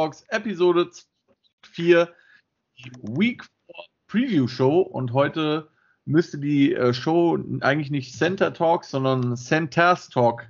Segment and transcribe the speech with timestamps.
[0.00, 0.88] Talks Episode
[1.72, 2.08] 4
[3.02, 5.68] Week 4 Preview Show und heute
[6.06, 10.48] müsste die äh, Show eigentlich nicht Center Talks, sondern Centers Talk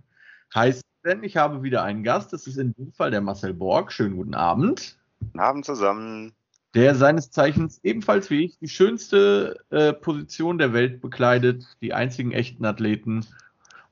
[0.54, 3.92] heißen, denn ich habe wieder einen Gast, das ist in diesem Fall der Marcel Borg.
[3.92, 4.96] Schönen guten Abend.
[5.18, 6.32] Guten Abend zusammen.
[6.76, 12.30] Der seines Zeichens ebenfalls wie ich die schönste äh, Position der Welt bekleidet, die einzigen
[12.30, 13.26] echten Athleten.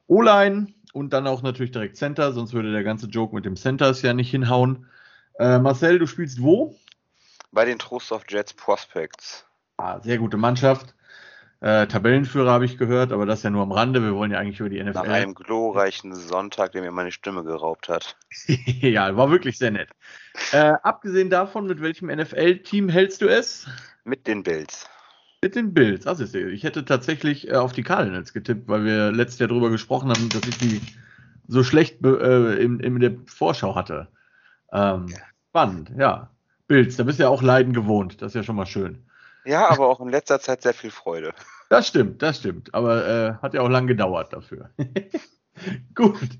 [0.06, 4.02] O-Line und dann auch natürlich direkt Center, sonst würde der ganze Joke mit dem Centers
[4.02, 4.86] ja nicht hinhauen.
[5.38, 6.76] Äh, Marcel, du spielst wo?
[7.52, 9.46] Bei den Trostorf Jets Prospects.
[9.76, 10.94] Ah, sehr gute Mannschaft.
[11.60, 14.02] Äh, Tabellenführer habe ich gehört, aber das ja nur am Rande.
[14.02, 14.92] Wir wollen ja eigentlich über die NFL.
[14.92, 18.16] Nach einem glorreichen Sonntag, der mir meine Stimme geraubt hat.
[18.46, 19.90] ja, war wirklich sehr nett.
[20.52, 23.66] Äh, abgesehen davon, mit welchem NFL-Team hältst du es?
[24.04, 24.88] Mit den Bills.
[25.42, 26.06] Mit den Bills.
[26.06, 30.10] Also ich hätte tatsächlich äh, auf die Cardinals getippt, weil wir letztes Jahr darüber gesprochen
[30.10, 30.80] haben, dass ich die
[31.48, 34.08] so schlecht äh, in, in, der Vorschau hatte.
[34.72, 35.06] Ähm.
[35.50, 36.30] Spannend, ja.
[36.66, 38.20] Bills, da bist du ja auch Leiden gewohnt.
[38.20, 39.04] Das ist ja schon mal schön.
[39.44, 41.32] Ja, aber auch in letzter Zeit sehr viel Freude.
[41.70, 42.72] Das stimmt, das stimmt.
[42.74, 44.70] Aber äh, hat ja auch lang gedauert dafür.
[45.94, 46.38] Gut.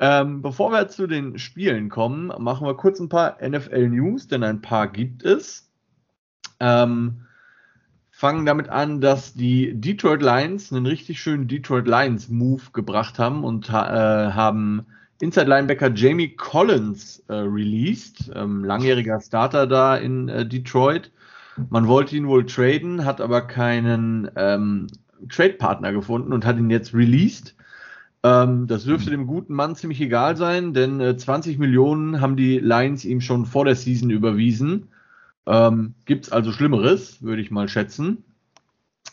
[0.00, 4.62] Ähm, bevor wir zu den Spielen kommen, machen wir kurz ein paar NFL-News, denn ein
[4.62, 5.70] paar gibt es.
[6.58, 7.26] Ähm,
[8.10, 13.44] fangen damit an, dass die Detroit Lions einen richtig schönen Detroit Lions Move gebracht haben
[13.44, 14.86] und äh, haben
[15.20, 21.10] Inside Linebacker Jamie Collins äh, released, ähm, langjähriger Starter da in äh, Detroit.
[21.70, 24.88] Man wollte ihn wohl traden, hat aber keinen ähm,
[25.30, 27.56] Trade-Partner gefunden und hat ihn jetzt released.
[28.22, 32.58] Ähm, das dürfte dem guten Mann ziemlich egal sein, denn 20 äh, Millionen haben die
[32.58, 34.88] Lions ihm schon vor der Season überwiesen.
[35.46, 38.24] Ähm, Gibt es also Schlimmeres, würde ich mal schätzen.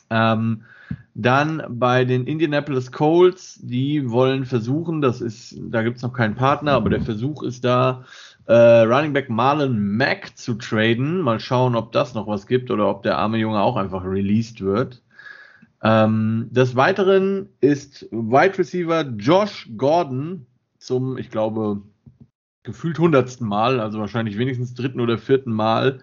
[0.09, 0.63] Ähm,
[1.15, 6.35] dann bei den Indianapolis Colts, die wollen versuchen, das ist, da gibt es noch keinen
[6.35, 8.03] Partner, aber der Versuch ist da,
[8.45, 11.21] äh, Running Back Marlon Mack zu traden.
[11.21, 14.61] Mal schauen, ob das noch was gibt oder ob der arme Junge auch einfach released
[14.61, 15.01] wird.
[15.83, 20.45] Ähm, des Weiteren ist Wide Receiver Josh Gordon
[20.77, 21.81] zum, ich glaube,
[22.63, 25.99] gefühlt hundertsten Mal, also wahrscheinlich wenigstens dritten oder vierten Mal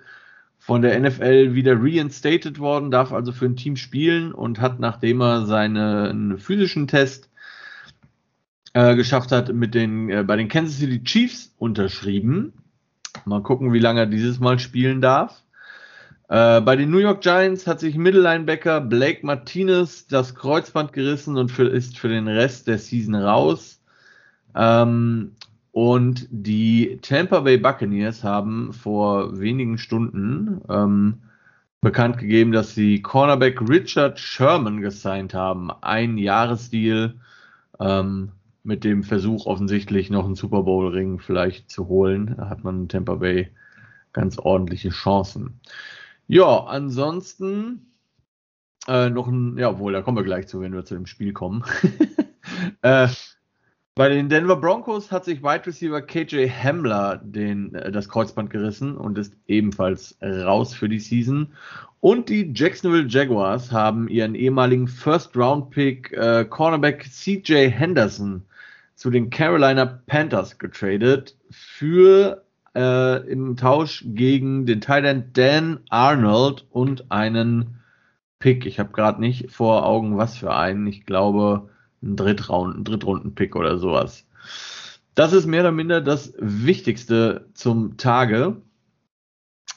[0.61, 5.23] von der NFL wieder reinstated worden, darf also für ein Team spielen und hat, nachdem
[5.23, 7.31] er seinen physischen Test
[8.75, 12.53] äh, geschafft hat, mit den, äh, bei den Kansas City Chiefs unterschrieben.
[13.25, 15.43] Mal gucken, wie lange er dieses Mal spielen darf.
[16.29, 21.51] Äh, bei den New York Giants hat sich Mittellinebacker Blake Martinez das Kreuzband gerissen und
[21.51, 23.81] für, ist für den Rest der Season raus.
[24.55, 25.33] Ähm,
[25.73, 31.19] und die Tampa Bay Buccaneers haben vor wenigen Stunden ähm,
[31.81, 35.71] bekannt gegeben, dass sie Cornerback Richard Sherman gesigned haben.
[35.81, 37.15] Ein Jahresdeal
[37.79, 38.33] ähm,
[38.65, 42.35] mit dem Versuch offensichtlich noch einen Super Bowl Ring vielleicht zu holen.
[42.37, 43.51] Da hat man in Tampa Bay
[44.13, 45.61] ganz ordentliche Chancen.
[46.27, 47.93] Ja, ansonsten
[48.89, 51.33] äh, noch ein, ja, wohl, da kommen wir gleich zu, wenn wir zu dem Spiel
[51.33, 51.65] kommen.
[52.83, 53.09] äh,
[54.01, 58.97] bei den Denver Broncos hat sich Wide Receiver KJ Hamler den, äh, das Kreuzband gerissen
[58.97, 61.49] und ist ebenfalls raus für die Season.
[62.01, 68.47] Und die Jacksonville Jaguars haben ihren ehemaligen First-Round-Pick äh, Cornerback CJ Henderson
[68.95, 72.43] zu den Carolina Panthers getradet für
[72.75, 77.81] äh, im Tausch gegen den Thailand Dan Arnold und einen
[78.39, 78.65] Pick.
[78.65, 80.87] Ich habe gerade nicht vor Augen, was für einen.
[80.87, 81.69] Ich glaube,
[82.03, 84.27] ein Drittrunden, Drittrunden-Pick oder sowas.
[85.15, 88.57] Das ist mehr oder minder das Wichtigste zum Tage.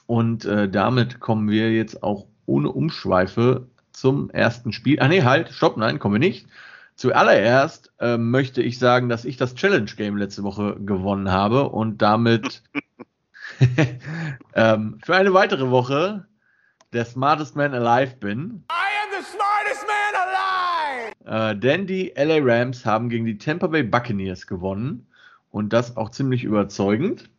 [0.06, 5.00] Und äh, damit kommen wir jetzt auch ohne Umschweife zum ersten Spiel.
[5.00, 6.48] Ah nee, halt, stopp, nein, kommen wir nicht.
[6.96, 12.02] Zuallererst äh, möchte ich sagen, dass ich das Challenge Game letzte Woche gewonnen habe und
[12.02, 12.62] damit
[14.56, 16.26] ähm, für eine weitere Woche
[16.94, 18.66] der smartest man alive bin.
[21.26, 25.08] Äh, denn die LA Rams haben gegen die Tampa Bay Buccaneers gewonnen
[25.50, 27.30] und das auch ziemlich überzeugend.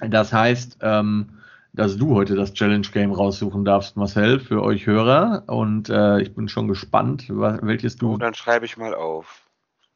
[0.00, 1.40] Das heißt, ähm,
[1.72, 5.44] dass du heute das Challenge Game raussuchen darfst, Marcel, für euch Hörer.
[5.46, 8.14] Und äh, ich bin schon gespannt, welches du.
[8.14, 9.42] Oh, dann schreibe ich mal auf.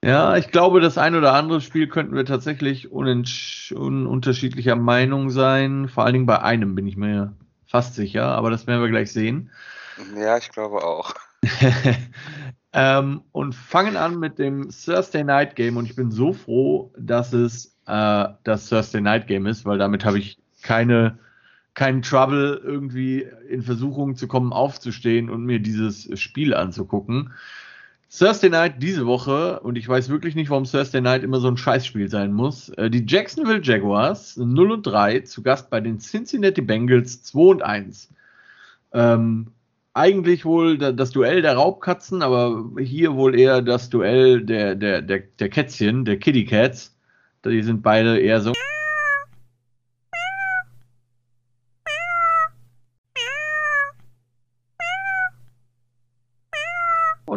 [0.05, 5.89] Ja, ich glaube, das ein oder andere Spiel könnten wir tatsächlich unterschiedlicher Meinung sein.
[5.89, 7.35] Vor allen Dingen bei einem bin ich mir
[7.67, 9.51] fast sicher, aber das werden wir gleich sehen.
[10.17, 11.15] Ja, ich glaube auch.
[12.73, 17.33] ähm, und fangen an mit dem Thursday Night Game und ich bin so froh, dass
[17.33, 21.19] es äh, das Thursday Night Game ist, weil damit habe ich keine
[21.75, 27.33] keinen Trouble, irgendwie in Versuchung zu kommen, aufzustehen und mir dieses Spiel anzugucken.
[28.11, 31.57] Thursday Night diese Woche, und ich weiß wirklich nicht, warum Thursday Night immer so ein
[31.57, 32.71] Scheißspiel sein muss.
[32.71, 37.63] Äh, die Jacksonville Jaguars 0 und 3 zu Gast bei den Cincinnati Bengals 2 und
[37.63, 38.13] 1.
[38.93, 39.53] Ähm,
[39.95, 45.21] eigentlich wohl das Duell der Raubkatzen, aber hier wohl eher das Duell der, der, der,
[45.21, 46.97] der Kätzchen, der Kitty Cats.
[47.45, 48.53] Die sind beide eher so.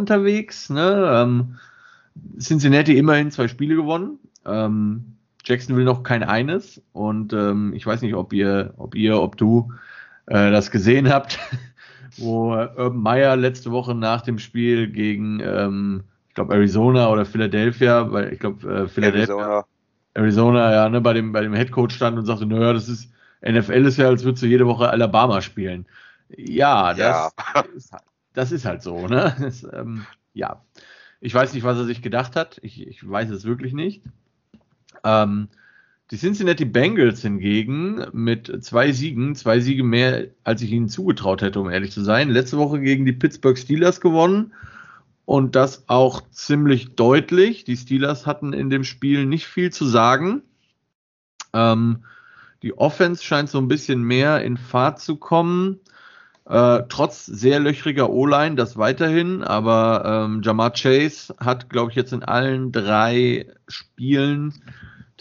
[0.04, 0.70] unterwegs.
[0.70, 1.10] Ne?
[1.14, 1.56] Ähm,
[2.40, 4.20] Cincinnati immerhin zwei Spiele gewonnen.
[4.46, 5.16] Ähm,
[5.46, 6.82] Jacksonville noch kein eines.
[6.92, 9.72] Und ähm, ich weiß nicht, ob ihr, ob ihr, ob du
[10.26, 11.40] äh, das gesehen habt,
[12.18, 18.12] wo Urban Meyer letzte Woche nach dem Spiel gegen, ähm, ich glaube, Arizona oder Philadelphia,
[18.12, 19.36] weil ich glaube, äh, Philadelphia.
[19.36, 19.65] Arizona.
[20.15, 23.12] Arizona, ja, ne, bei dem, bei dem Headcoach stand und sagte, naja, das ist,
[23.42, 25.86] NFL ist ja, als würdest du jede Woche Alabama spielen.
[26.30, 27.63] Ja, das, ja.
[27.75, 29.36] Ist, halt, das ist halt so, ne?
[29.39, 30.63] Das, ähm, ja.
[31.19, 32.59] Ich weiß nicht, was er sich gedacht hat.
[32.63, 34.04] Ich, ich weiß es wirklich nicht.
[35.04, 35.50] Ähm,
[36.12, 41.60] die Cincinnati Bengals hingegen mit zwei Siegen, zwei Siege mehr, als ich ihnen zugetraut hätte,
[41.60, 42.30] um ehrlich zu sein.
[42.30, 44.54] Letzte Woche gegen die Pittsburgh Steelers gewonnen
[45.26, 47.64] und das auch ziemlich deutlich.
[47.64, 50.44] Die Steelers hatten in dem Spiel nicht viel zu sagen.
[51.54, 52.04] Ähm,
[52.62, 55.80] die Offense scheint so ein bisschen mehr in Fahrt zu kommen.
[56.46, 62.12] Äh, trotz sehr löchriger O-Line, das weiterhin, aber ähm, Jamar Chase hat, glaube ich, jetzt
[62.12, 64.54] in allen drei Spielen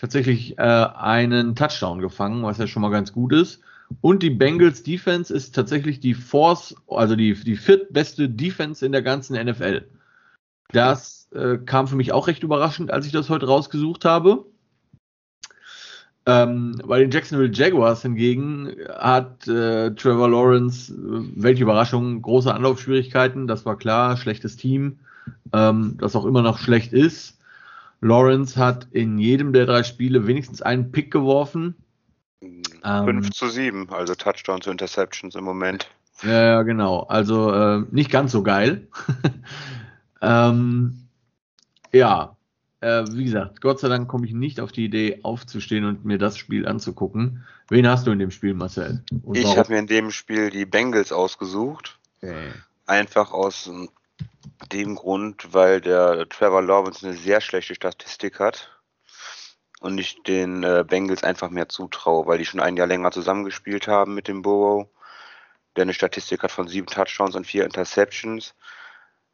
[0.03, 3.61] tatsächlich äh, einen Touchdown gefangen, was ja schon mal ganz gut ist.
[4.01, 9.03] Und die Bengals Defense ist tatsächlich die Force, also die, die viertbeste Defense in der
[9.03, 9.87] ganzen NFL.
[10.73, 14.45] Das äh, kam für mich auch recht überraschend, als ich das heute rausgesucht habe.
[16.27, 23.47] Ähm, bei den Jacksonville Jaguars hingegen hat äh, Trevor Lawrence, äh, welche Überraschung, große Anlaufschwierigkeiten,
[23.47, 24.99] das war klar, schlechtes Team,
[25.53, 27.39] ähm, das auch immer noch schlecht ist.
[28.03, 31.77] Lawrence hat in jedem der drei Spiele wenigstens einen Pick geworfen.
[32.41, 35.89] 5 ähm, zu 7, also Touchdown zu Interceptions im Moment.
[36.25, 37.05] Ja, ja genau.
[37.05, 38.89] Also äh, nicht ganz so geil.
[40.21, 41.07] ähm,
[41.93, 42.37] ja,
[42.81, 46.19] äh, wie gesagt, Gott sei Dank komme ich nicht auf die Idee, aufzustehen und mir
[46.19, 47.45] das Spiel anzugucken.
[47.69, 49.05] Wen hast du in dem Spiel, Marcel?
[49.23, 52.01] Und ich habe mir in dem Spiel die Bengals ausgesucht.
[52.21, 52.51] Okay.
[52.85, 53.71] Einfach aus
[54.73, 58.71] dem Grund, weil der Trevor Lawrence eine sehr schlechte Statistik hat
[59.81, 63.89] und ich den äh, Bengals einfach mehr zutraue, weil die schon ein Jahr länger zusammengespielt
[63.89, 64.87] haben mit dem Burrow,
[65.77, 68.55] der eine Statistik hat von sieben Touchdowns und vier Interceptions.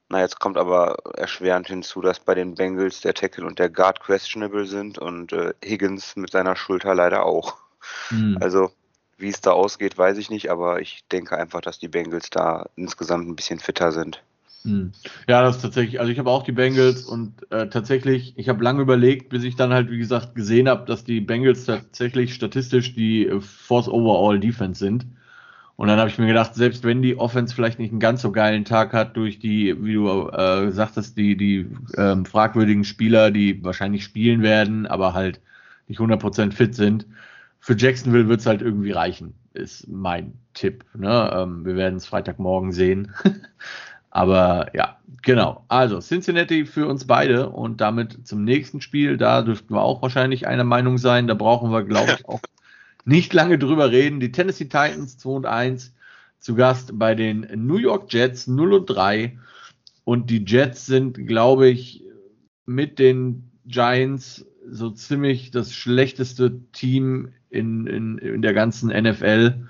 [0.08, 4.00] Na, jetzt kommt aber erschwerend hinzu, dass bei den Bengals der Tackle und der Guard
[4.00, 7.58] questionable sind und äh, Higgins mit seiner Schulter leider auch.
[8.10, 8.38] Mhm.
[8.40, 8.72] Also,
[9.18, 12.70] wie es da ausgeht, weiß ich nicht, aber ich denke einfach, dass die Bengals da
[12.74, 14.22] insgesamt ein bisschen fitter sind.
[14.68, 14.92] Mhm.
[15.28, 18.62] Ja, das ist tatsächlich, also ich habe auch die Bengals und äh, tatsächlich, ich habe
[18.62, 22.94] lange überlegt, bis ich dann halt, wie gesagt, gesehen habe, dass die Bengals tatsächlich statistisch
[22.94, 25.06] die äh, Force Overall Defense sind.
[25.76, 28.32] Und dann habe ich mir gedacht, selbst wenn die Offense vielleicht nicht einen ganz so
[28.32, 33.62] geilen Tag hat durch die, wie du äh, sagtest, die, die ähm, fragwürdigen Spieler, die
[33.64, 35.40] wahrscheinlich spielen werden, aber halt
[35.86, 37.06] nicht 100% fit sind,
[37.60, 40.84] für Jacksonville wird es halt irgendwie reichen, ist mein Tipp.
[40.94, 41.30] Ne?
[41.32, 43.14] Ähm, wir werden es Freitagmorgen sehen.
[44.10, 45.64] aber ja, genau.
[45.68, 49.16] Also Cincinnati für uns beide und damit zum nächsten Spiel.
[49.16, 51.26] Da dürften wir auch wahrscheinlich einer Meinung sein.
[51.26, 52.40] Da brauchen wir, glaube ich, auch
[53.04, 54.20] nicht lange drüber reden.
[54.20, 55.94] Die Tennessee Titans 2 und 1
[56.38, 59.38] zu Gast bei den New York Jets 0 und 3.
[60.04, 62.04] Und die Jets sind, glaube ich,
[62.64, 69.66] mit den Giants so ziemlich das schlechteste Team in, in, in der ganzen NFL.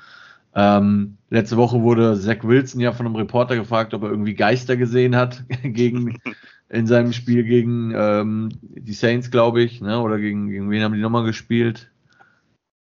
[0.54, 4.76] Ähm, letzte Woche wurde Zach Wilson ja von einem Reporter gefragt, ob er irgendwie Geister
[4.76, 6.18] gesehen hat gegen
[6.68, 10.00] in seinem Spiel gegen ähm, die Saints, glaube ich, ne?
[10.00, 11.90] Oder gegen, gegen wen haben die nochmal gespielt?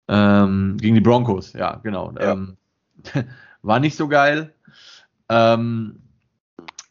[0.08, 2.14] Ähm, gegen die Broncos, ja, genau.
[2.20, 2.34] Ja.
[2.34, 2.58] Ähm,
[3.62, 4.54] war nicht so geil.
[5.30, 6.00] Ähm,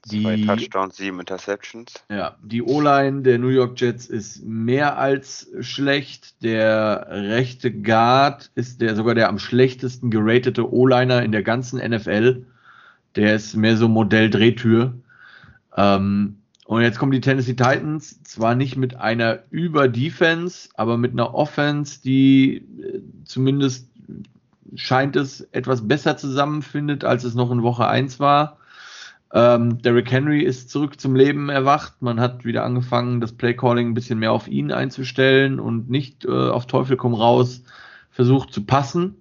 [0.07, 1.95] Zwei Touchdowns, sieben Interceptions.
[2.11, 6.43] Ja, die O-Line der New York Jets ist mehr als schlecht.
[6.43, 12.45] Der rechte Guard ist der sogar der am schlechtesten geratete O-Liner in der ganzen NFL.
[13.17, 14.95] Der ist mehr so Modell Drehtür.
[15.77, 21.35] Ähm, und jetzt kommen die Tennessee Titans zwar nicht mit einer Über-Defense, aber mit einer
[21.35, 23.89] Offense, die äh, zumindest
[24.75, 28.59] scheint es etwas besser zusammenfindet, als es noch in Woche 1 war.
[29.35, 32.01] Ähm, Derrick Henry ist zurück zum Leben erwacht.
[32.01, 36.31] Man hat wieder angefangen, das Playcalling ein bisschen mehr auf ihn einzustellen und nicht äh,
[36.31, 37.65] auf Teufel komm raus
[38.11, 39.17] versucht zu passen.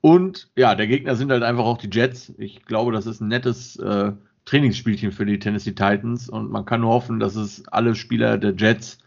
[0.00, 2.32] Und ja, der Gegner sind halt einfach auch die Jets.
[2.38, 4.12] Ich glaube, das ist ein nettes äh,
[4.44, 8.54] Trainingsspielchen für die Tennessee Titans und man kann nur hoffen, dass es alle Spieler der
[8.54, 8.98] Jets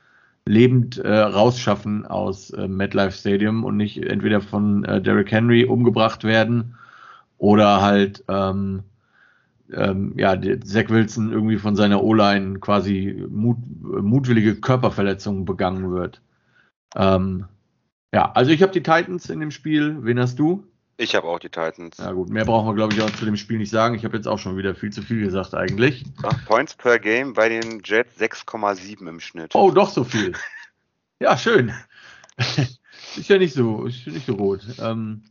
[0.46, 6.26] lebend äh, rausschaffen aus äh, MetLife Stadium und nicht entweder von äh, Derrick Henry umgebracht
[6.26, 6.76] werden
[7.38, 8.84] oder halt ähm,
[9.74, 16.22] ähm, ja, Zach Wilson irgendwie von seiner O-Line quasi mut, mutwillige Körperverletzungen begangen wird.
[16.96, 17.46] Ähm,
[18.14, 19.98] ja, also ich habe die Titans in dem Spiel.
[20.02, 20.66] Wen hast du?
[21.00, 21.98] Ich habe auch die Titans.
[21.98, 23.94] Ja gut, mehr brauchen wir glaube ich auch zu dem Spiel nicht sagen.
[23.94, 26.04] Ich habe jetzt auch schon wieder viel zu viel gesagt eigentlich.
[26.48, 29.54] Points per Game bei den Jets 6,7 im Schnitt.
[29.54, 30.34] Oh, doch so viel.
[31.20, 31.72] ja, schön.
[32.38, 34.62] ist ja nicht so, ist nicht so rot.
[34.80, 35.24] Ähm,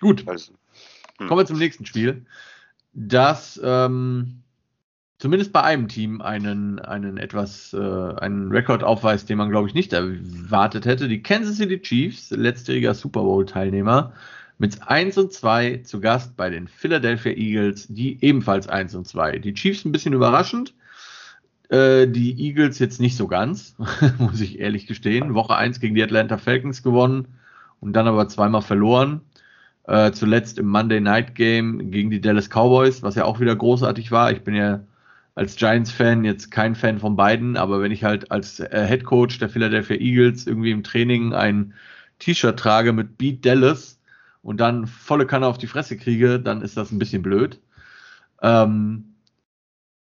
[0.00, 0.28] gut.
[0.28, 0.52] Also,
[1.18, 1.28] hm.
[1.28, 2.26] Kommen wir zum nächsten Spiel.
[2.92, 4.42] Das ähm,
[5.20, 9.74] zumindest bei einem Team einen, einen etwas, äh, einen Rekord aufweist, den man, glaube ich,
[9.74, 11.06] nicht erwartet hätte.
[11.06, 14.12] Die Kansas City Chiefs, letztjähriger Super Bowl-Teilnehmer,
[14.58, 19.38] mit 1 und 2 zu Gast bei den Philadelphia Eagles, die ebenfalls 1 und 2.
[19.38, 20.74] Die Chiefs ein bisschen überraschend,
[21.68, 23.76] äh, die Eagles jetzt nicht so ganz,
[24.18, 25.34] muss ich ehrlich gestehen.
[25.34, 27.28] Woche 1 gegen die Atlanta Falcons gewonnen
[27.80, 29.20] und dann aber zweimal verloren.
[29.84, 34.12] Äh, zuletzt im Monday Night Game gegen die Dallas Cowboys, was ja auch wieder großartig
[34.12, 34.30] war.
[34.30, 34.80] Ich bin ja
[35.34, 39.38] als Giants-Fan jetzt kein Fan von beiden, aber wenn ich halt als äh, Head Coach
[39.38, 41.74] der Philadelphia Eagles irgendwie im Training ein
[42.18, 44.00] T-Shirt trage mit Beat Dallas,
[44.42, 47.60] und dann volle Kanne auf die Fresse kriege, dann ist das ein bisschen blöd.
[48.42, 49.16] Ähm,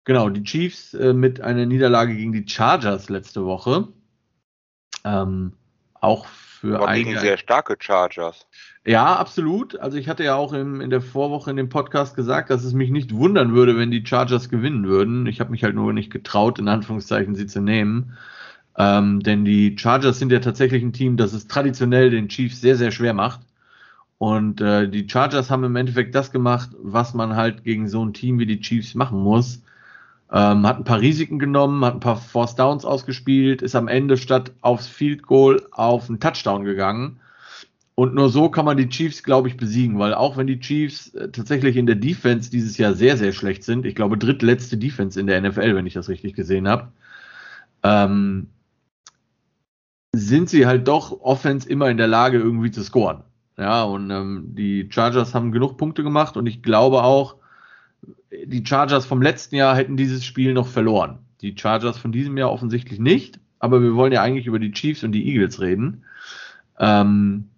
[0.05, 3.89] genau, die Chiefs äh, mit einer Niederlage gegen die Chargers letzte Woche.
[5.03, 5.53] Ähm,
[5.93, 8.47] auch für Aber gegen sehr starke Chargers.
[8.85, 9.77] Ja, absolut.
[9.79, 12.73] Also ich hatte ja auch im, in der Vorwoche in dem Podcast gesagt, dass es
[12.73, 15.27] mich nicht wundern würde, wenn die Chargers gewinnen würden.
[15.27, 18.17] Ich habe mich halt nur nicht getraut, in Anführungszeichen sie zu nehmen.
[18.77, 22.77] Ähm, denn die Chargers sind ja tatsächlich ein Team, das es traditionell den Chiefs sehr,
[22.77, 23.41] sehr schwer macht.
[24.17, 28.13] Und äh, die Chargers haben im Endeffekt das gemacht, was man halt gegen so ein
[28.13, 29.61] Team wie die Chiefs machen muss.
[30.31, 34.17] Ähm, hat ein paar Risiken genommen, hat ein paar Force Downs ausgespielt, ist am Ende
[34.17, 37.19] statt aufs Field Goal auf einen Touchdown gegangen.
[37.99, 41.13] Und nur so kann man die Chiefs, glaube ich, besiegen, weil auch wenn die Chiefs
[41.15, 45.19] äh, tatsächlich in der Defense dieses Jahr sehr, sehr schlecht sind, ich glaube drittletzte Defense
[45.19, 46.93] in der NFL, wenn ich das richtig gesehen habe,
[47.83, 48.47] ähm,
[50.15, 53.25] sind sie halt doch Offense immer in der Lage, irgendwie zu scoren.
[53.57, 57.35] Ja, und ähm, die Chargers haben genug Punkte gemacht und ich glaube auch,
[58.31, 61.19] die Chargers vom letzten Jahr hätten dieses Spiel noch verloren.
[61.41, 65.03] Die Chargers von diesem Jahr offensichtlich nicht, aber wir wollen ja eigentlich über die Chiefs
[65.03, 66.05] und die Eagles reden.
[66.79, 67.49] Ähm,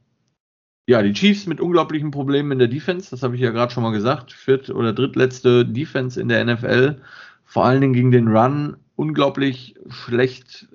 [0.88, 3.84] ja, die Chiefs mit unglaublichen Problemen in der Defense, das habe ich ja gerade schon
[3.84, 4.32] mal gesagt.
[4.34, 7.02] Viert- oder drittletzte Defense in der NFL.
[7.46, 10.68] Vor allen Dingen gegen den Run unglaublich schlecht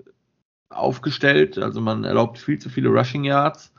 [0.69, 1.59] aufgestellt.
[1.59, 3.73] Also man erlaubt viel zu viele Rushing Yards.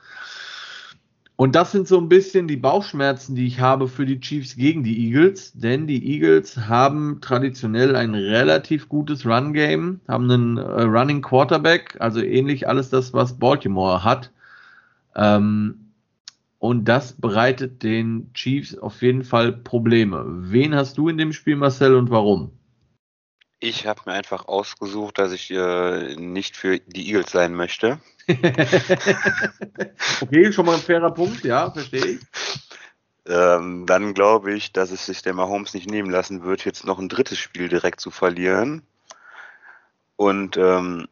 [1.38, 4.84] Und das sind so ein bisschen die Bauchschmerzen, die ich habe für die Chiefs gegen
[4.84, 11.22] die Eagles, denn die Eagles haben traditionell ein relativ gutes Run-Game, haben einen äh, Running
[11.22, 14.32] Quarterback, also ähnlich alles das, was Baltimore hat.
[15.16, 15.87] Ähm,
[16.68, 20.24] und das bereitet den Chiefs auf jeden Fall Probleme.
[20.28, 22.52] Wen hast du in dem Spiel, Marcel, und warum?
[23.60, 28.00] Ich habe mir einfach ausgesucht, dass ich äh, nicht für die Eagles sein möchte.
[30.22, 32.20] okay, schon mal ein fairer Punkt, ja, verstehe ich.
[33.26, 37.00] Ähm, dann glaube ich, dass es sich der Mahomes nicht nehmen lassen wird, jetzt noch
[37.00, 38.84] ein drittes Spiel direkt zu verlieren.
[40.18, 41.08] Und ähm,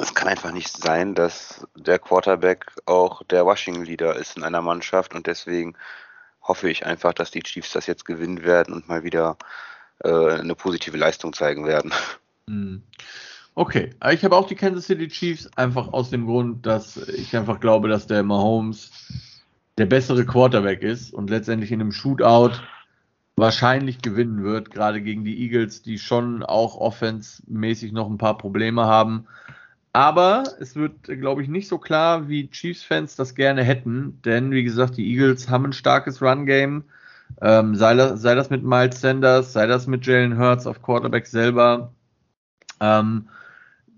[0.00, 4.62] es kann einfach nicht sein, dass der Quarterback auch der Washington Leader ist in einer
[4.62, 5.76] Mannschaft und deswegen
[6.42, 9.36] hoffe ich einfach, dass die Chiefs das jetzt gewinnen werden und mal wieder
[10.02, 11.92] äh, eine positive Leistung zeigen werden.
[12.46, 12.82] Hm.
[13.54, 17.60] Okay, ich habe auch die Kansas City Chiefs einfach aus dem Grund, dass ich einfach
[17.60, 18.90] glaube, dass der Mahomes
[19.78, 22.54] der bessere Quarterback ist und letztendlich in einem Shootout
[23.36, 28.86] wahrscheinlich gewinnen wird, gerade gegen die Eagles, die schon auch offensmäßig noch ein paar Probleme
[28.86, 29.26] haben.
[29.92, 34.62] Aber es wird, glaube ich, nicht so klar, wie Chiefs-Fans das gerne hätten, denn wie
[34.62, 36.84] gesagt, die Eagles haben ein starkes Run-Game.
[37.40, 41.92] Ähm, sei, sei, das mit Miles Sanders, sei das mit Jalen Hurts auf Quarterback selber.
[42.80, 43.28] Ähm,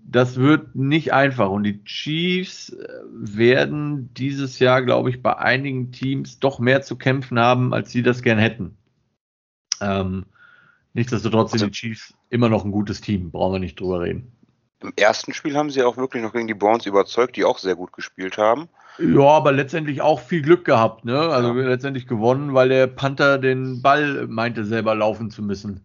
[0.05, 1.49] das wird nicht einfach.
[1.49, 6.95] Und die Chiefs äh, werden dieses Jahr, glaube ich, bei einigen Teams doch mehr zu
[6.95, 8.77] kämpfen haben, als sie das gern hätten.
[9.81, 10.25] Ähm,
[10.93, 14.31] nichtsdestotrotz sind also, die Chiefs immer noch ein gutes Team, brauchen wir nicht drüber reden.
[14.83, 17.75] Im ersten Spiel haben sie auch wirklich noch gegen die Browns überzeugt, die auch sehr
[17.75, 18.67] gut gespielt haben.
[18.99, 21.17] Ja, aber letztendlich auch viel Glück gehabt, ne?
[21.17, 21.67] Also ja.
[21.67, 25.81] letztendlich gewonnen, weil der Panther den Ball meinte, selber laufen zu müssen.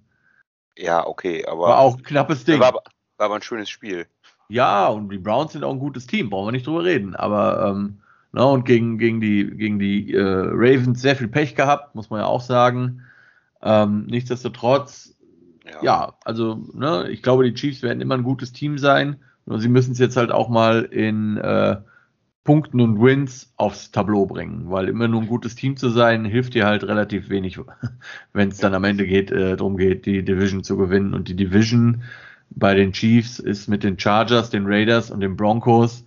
[0.76, 1.68] Ja, okay, aber.
[1.68, 2.60] War auch ein knappes Ding.
[2.60, 2.82] War, war
[3.18, 4.06] aber ein schönes Spiel.
[4.48, 7.14] Ja, und die Browns sind auch ein gutes Team, brauchen wir nicht drüber reden.
[7.14, 8.00] Aber ähm,
[8.32, 12.20] na, und gegen, gegen die, gegen die äh, Ravens sehr viel Pech gehabt, muss man
[12.20, 13.02] ja auch sagen.
[13.62, 15.16] Ähm, nichtsdestotrotz,
[15.70, 15.82] ja.
[15.82, 19.16] ja, also ne, ich glaube, die Chiefs werden immer ein gutes Team sein.
[19.46, 21.76] Nur sie müssen es jetzt halt auch mal in äh,
[22.44, 26.54] Punkten und Wins aufs Tableau bringen, weil immer nur ein gutes Team zu sein, hilft
[26.54, 27.58] dir halt relativ wenig,
[28.32, 31.14] wenn es dann am Ende geht, äh, darum geht, die Division zu gewinnen.
[31.14, 32.02] Und die Division
[32.50, 36.04] bei den Chiefs ist mit den Chargers, den Raiders und den Broncos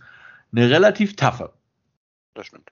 [0.51, 1.53] eine relativ taffe.
[2.33, 2.71] Das stimmt.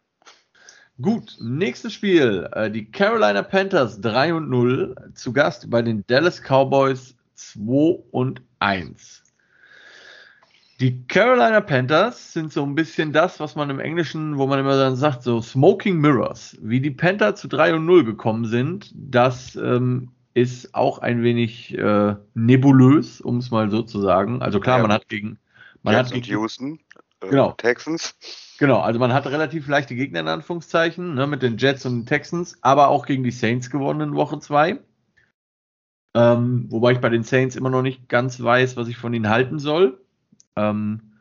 [1.01, 2.49] Gut, nächstes Spiel.
[2.51, 8.41] Äh, die Carolina Panthers 3 und 0 zu Gast bei den Dallas Cowboys 2 und
[8.59, 9.23] 1.
[10.81, 14.77] Die Carolina Panthers sind so ein bisschen das, was man im Englischen, wo man immer
[14.77, 16.57] dann sagt, so Smoking Mirrors.
[16.61, 21.77] Wie die Panther zu 3 und 0 gekommen sind, das ähm, ist auch ein wenig
[21.77, 24.41] äh, nebulös, um es mal so zu sagen.
[24.41, 24.81] Also klar, ja.
[24.83, 25.39] man hat gegen
[25.83, 26.79] man hat gegen Houston,
[27.21, 27.51] äh, genau.
[27.53, 28.15] Texans.
[28.59, 32.05] Genau, also man hat relativ leichte Gegner in Anführungszeichen, ne, mit den Jets und den
[32.05, 34.79] Texans, aber auch gegen die Saints gewonnen in Woche 2.
[36.13, 39.29] Ähm, wobei ich bei den Saints immer noch nicht ganz weiß, was ich von ihnen
[39.29, 40.01] halten soll.
[40.57, 41.13] Ähm,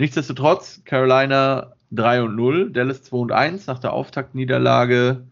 [0.00, 5.26] nichtsdestotrotz, Carolina 3 und 0, Dallas 2 und 1 nach der Auftaktniederlage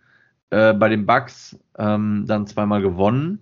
[0.50, 3.38] äh, bei den Bucks ähm, dann zweimal gewonnen.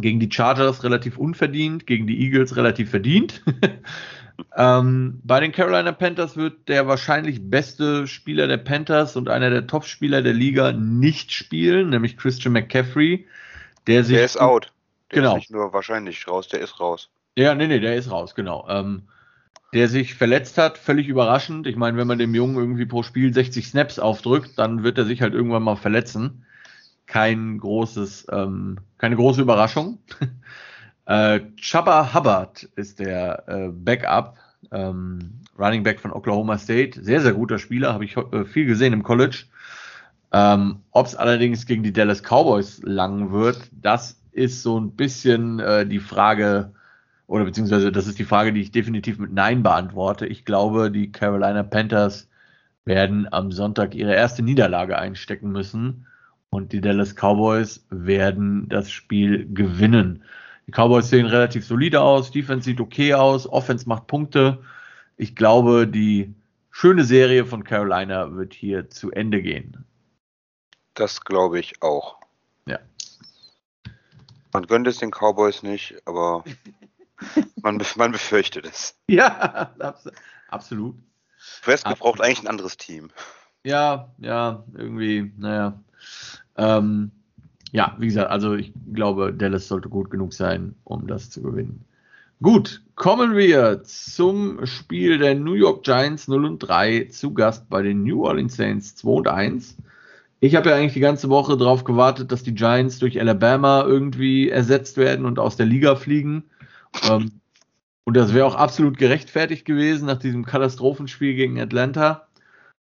[0.00, 3.44] Gegen die Chargers relativ unverdient, gegen die Eagles relativ verdient.
[4.56, 9.66] ähm, bei den Carolina Panthers wird der wahrscheinlich beste Spieler der Panthers und einer der
[9.66, 13.26] Top-Spieler der Liga nicht spielen, nämlich Christian McCaffrey.
[13.86, 14.72] Der, sich, der ist out.
[15.10, 15.30] Der genau.
[15.32, 17.08] ist nicht nur wahrscheinlich raus, der ist raus.
[17.36, 18.66] Ja, nee, nee, der ist raus, genau.
[18.68, 19.02] Ähm,
[19.72, 21.66] der sich verletzt hat, völlig überraschend.
[21.66, 25.04] Ich meine, wenn man dem Jungen irgendwie pro Spiel 60 Snaps aufdrückt, dann wird er
[25.04, 26.44] sich halt irgendwann mal verletzen.
[27.06, 29.98] Kein großes, ähm, keine große Überraschung.
[31.10, 34.36] Äh, Chubba Hubbard ist der äh, Backup,
[34.70, 37.02] ähm, Running Back von Oklahoma State.
[37.02, 39.46] Sehr, sehr guter Spieler, habe ich äh, viel gesehen im College.
[40.32, 45.58] Ähm, Ob es allerdings gegen die Dallas Cowboys lang wird, das ist so ein bisschen
[45.58, 46.72] äh, die Frage,
[47.26, 50.28] oder beziehungsweise das ist die Frage, die ich definitiv mit Nein beantworte.
[50.28, 52.28] Ich glaube, die Carolina Panthers
[52.84, 56.06] werden am Sonntag ihre erste Niederlage einstecken müssen
[56.50, 60.22] und die Dallas Cowboys werden das Spiel gewinnen.
[60.70, 64.62] Die Cowboys sehen relativ solide aus, Defense sieht okay aus, Offense macht Punkte.
[65.16, 66.32] Ich glaube, die
[66.70, 69.84] schöne Serie von Carolina wird hier zu Ende gehen.
[70.94, 72.20] Das glaube ich auch.
[72.66, 72.78] Ja.
[74.52, 76.44] Man gönnt es den Cowboys nicht, aber
[77.62, 78.96] Man, man befürchtet es.
[79.08, 79.74] Ja,
[80.48, 80.96] absolut.
[81.62, 83.10] Prescott braucht eigentlich ein anderes Team.
[83.64, 85.82] Ja, ja, irgendwie, naja.
[86.56, 87.10] Ähm,
[87.72, 91.84] ja, wie gesagt, also ich glaube, Dallas sollte gut genug sein, um das zu gewinnen.
[92.42, 97.82] Gut, kommen wir zum Spiel der New York Giants 0 und 3 zu Gast bei
[97.82, 99.76] den New Orleans Saints 2 und 1.
[100.40, 104.48] Ich habe ja eigentlich die ganze Woche darauf gewartet, dass die Giants durch Alabama irgendwie
[104.48, 106.44] ersetzt werden und aus der Liga fliegen.
[107.10, 107.40] Ähm,
[108.04, 112.26] und das wäre auch absolut gerechtfertigt gewesen nach diesem Katastrophenspiel gegen Atlanta.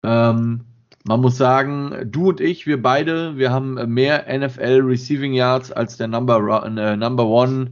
[0.03, 0.65] Ähm,
[1.07, 5.95] man muss sagen, du und ich, wir beide, wir haben mehr NFL Receiving Yards als
[5.95, 7.71] der Number, äh, Number One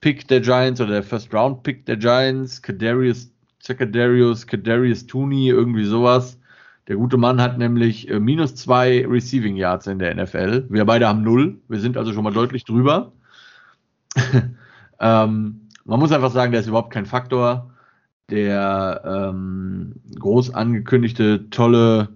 [0.00, 5.84] Pick der Giants oder der First Round Pick der Giants, Kadarius, Secondarius, Kadarius Tooney, irgendwie
[5.84, 6.40] sowas.
[6.88, 10.66] Der gute Mann hat nämlich äh, minus zwei Receiving Yards in der NFL.
[10.68, 11.60] Wir beide haben null.
[11.68, 13.12] Wir sind also schon mal deutlich drüber.
[15.00, 17.70] ähm, man muss einfach sagen, der ist überhaupt kein Faktor.
[18.28, 22.08] Der ähm, groß angekündigte, tolle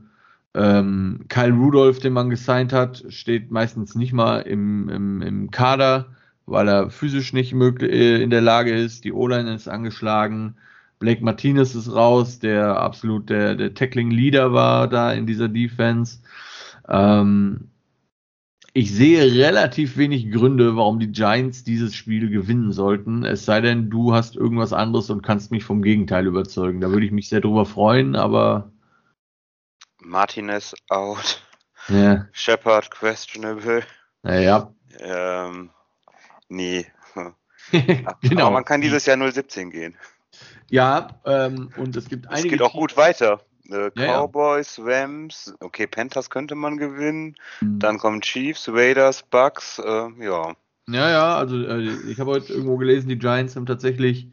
[0.57, 6.07] ähm, Kyle Rudolph, den man gesigned hat, steht meistens nicht mal im, im, im Kader,
[6.47, 9.05] weil er physisch nicht möglich, äh, in der Lage ist.
[9.05, 10.57] Die O-Line ist angeschlagen.
[10.99, 16.21] Blake Martinez ist raus, der absolut der, der Tackling-Leader war da in dieser Defense.
[16.89, 17.69] Ähm,
[18.73, 23.25] ich sehe relativ wenig Gründe, warum die Giants dieses Spiel gewinnen sollten.
[23.25, 26.81] Es sei denn, du hast irgendwas anderes und kannst mich vom Gegenteil überzeugen.
[26.81, 28.71] Da würde ich mich sehr drüber freuen, aber.
[30.07, 31.43] Martinez out.
[31.89, 32.27] Ja.
[32.33, 33.83] Shepard questionable.
[34.23, 34.73] Naja.
[34.99, 35.71] Ähm,
[36.49, 36.87] nee.
[38.23, 38.47] genau.
[38.47, 39.97] Aber man kann dieses Jahr 017 gehen.
[40.69, 42.49] Ja, ähm, und es gibt einige.
[42.49, 43.41] Es geht auch gut weiter.
[43.69, 45.03] Äh, Cowboys, ja, ja.
[45.03, 47.35] Rams, okay, Panthers könnte man gewinnen.
[47.61, 47.79] Mhm.
[47.81, 50.55] Dann kommen Chiefs, Raiders, Bucks, äh, ja.
[50.89, 54.29] Ja, ja, also äh, ich habe heute irgendwo gelesen, die Giants haben tatsächlich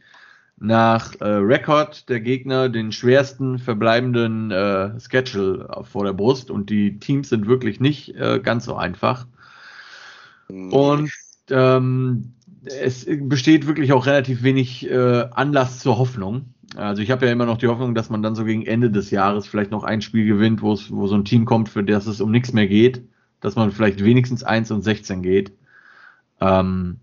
[0.64, 7.00] nach äh, Rekord der Gegner den schwersten verbleibenden äh, Schedule vor der Brust und die
[7.00, 9.28] Teams sind wirklich nicht äh, ganz so einfach.
[10.48, 11.12] Und
[11.50, 16.54] ähm, es besteht wirklich auch relativ wenig äh, Anlass zur Hoffnung.
[16.78, 19.12] Also ich habe ja immer noch die Hoffnung, dass man dann so gegen Ende des
[19.12, 22.08] Jahres vielleicht noch ein Spiel gewinnt, wo es, wo so ein Team kommt, für das
[22.08, 23.04] es um nichts mehr geht,
[23.42, 25.52] dass man vielleicht wenigstens 1 und 16 geht.
[26.40, 27.02] Ähm,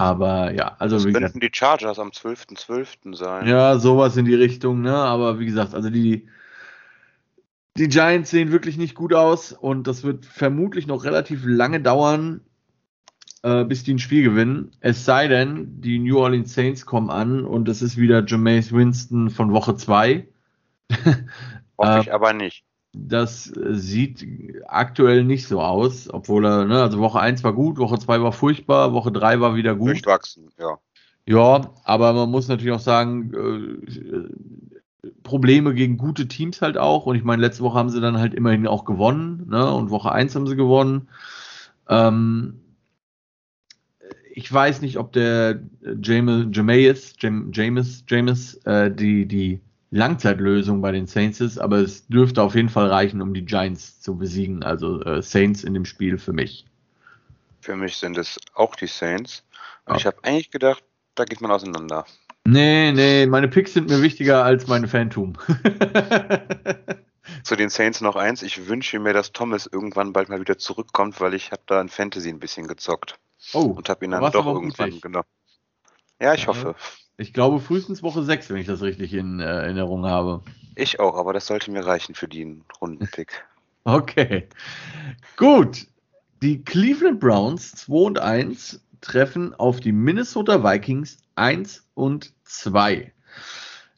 [0.00, 2.56] aber ja, also das könnten gesagt, die Chargers am 12.12.
[2.56, 3.16] .12.
[3.16, 3.46] sein.
[3.46, 4.94] Ja, sowas in die Richtung, ne?
[4.94, 6.28] Aber wie gesagt, also die,
[7.76, 12.40] die Giants sehen wirklich nicht gut aus und das wird vermutlich noch relativ lange dauern,
[13.42, 14.72] äh, bis die ein Spiel gewinnen.
[14.80, 19.30] Es sei denn, die New Orleans Saints kommen an und es ist wieder Jameis Winston
[19.30, 20.26] von Woche 2.
[21.78, 22.64] Hoffe ich ähm, aber nicht.
[23.00, 24.26] Das sieht
[24.66, 28.32] aktuell nicht so aus, obwohl er, ne, also Woche 1 war gut, Woche 2 war
[28.32, 29.90] furchtbar, Woche 3 war wieder gut.
[29.90, 30.78] Durchwachsen, ja.
[31.24, 37.06] Ja, aber man muss natürlich auch sagen, äh, Probleme gegen gute Teams halt auch.
[37.06, 39.72] Und ich meine, letzte Woche haben sie dann halt immerhin auch gewonnen, ne?
[39.72, 41.08] Und Woche 1 haben sie gewonnen.
[41.88, 42.60] Ähm,
[44.32, 45.60] ich weiß nicht, ob der
[46.02, 52.42] James, Jameis, James, James, äh, die, die Langzeitlösung bei den Saints ist, aber es dürfte
[52.42, 54.62] auf jeden Fall reichen, um die Giants zu besiegen.
[54.62, 56.66] Also äh, Saints in dem Spiel für mich.
[57.60, 59.44] Für mich sind es auch die Saints.
[59.86, 59.98] Und ja.
[59.98, 62.04] ich habe eigentlich gedacht, da geht man auseinander.
[62.44, 65.34] Nee, nee, meine Picks sind mir wichtiger als meine Phantom.
[67.42, 68.42] Zu den Saints noch eins.
[68.42, 71.88] Ich wünsche mir, dass Thomas irgendwann bald mal wieder zurückkommt, weil ich habe da in
[71.88, 73.18] Fantasy ein bisschen gezockt.
[73.52, 75.28] Oh, und habe ihn dann doch irgendwann genommen.
[76.20, 76.46] Ja, ich ja.
[76.48, 76.74] hoffe.
[77.20, 80.40] Ich glaube frühestens Woche 6, wenn ich das richtig in äh, Erinnerung habe.
[80.76, 83.44] Ich auch, aber das sollte mir reichen für den Rundenpick.
[83.84, 84.48] okay.
[85.36, 85.88] Gut.
[86.42, 93.12] Die Cleveland Browns 2 und 1 treffen auf die Minnesota Vikings 1 und 2.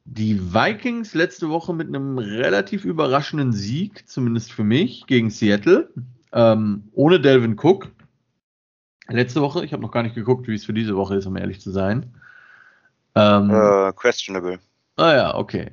[0.06, 5.90] Die Vikings letzte Woche mit einem relativ überraschenden Sieg, zumindest für mich, gegen Seattle,
[6.32, 7.90] ähm, ohne Delvin Cook.
[9.08, 11.36] Letzte Woche, ich habe noch gar nicht geguckt, wie es für diese Woche ist, um
[11.36, 12.14] ehrlich zu sein.
[13.14, 14.58] Ähm, uh, questionable.
[14.96, 15.72] Ah ja, okay.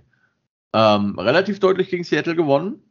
[0.74, 2.82] Ähm, relativ deutlich gegen Seattle gewonnen.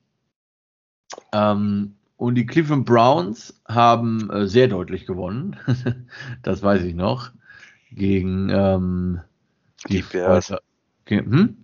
[1.33, 5.57] Ähm, und die Cleveland Browns haben äh, sehr deutlich gewonnen.
[6.43, 7.31] das weiß ich noch.
[7.91, 9.21] Gegen ähm,
[9.89, 10.53] die, die Bears.
[11.05, 11.57] Gegen, hm?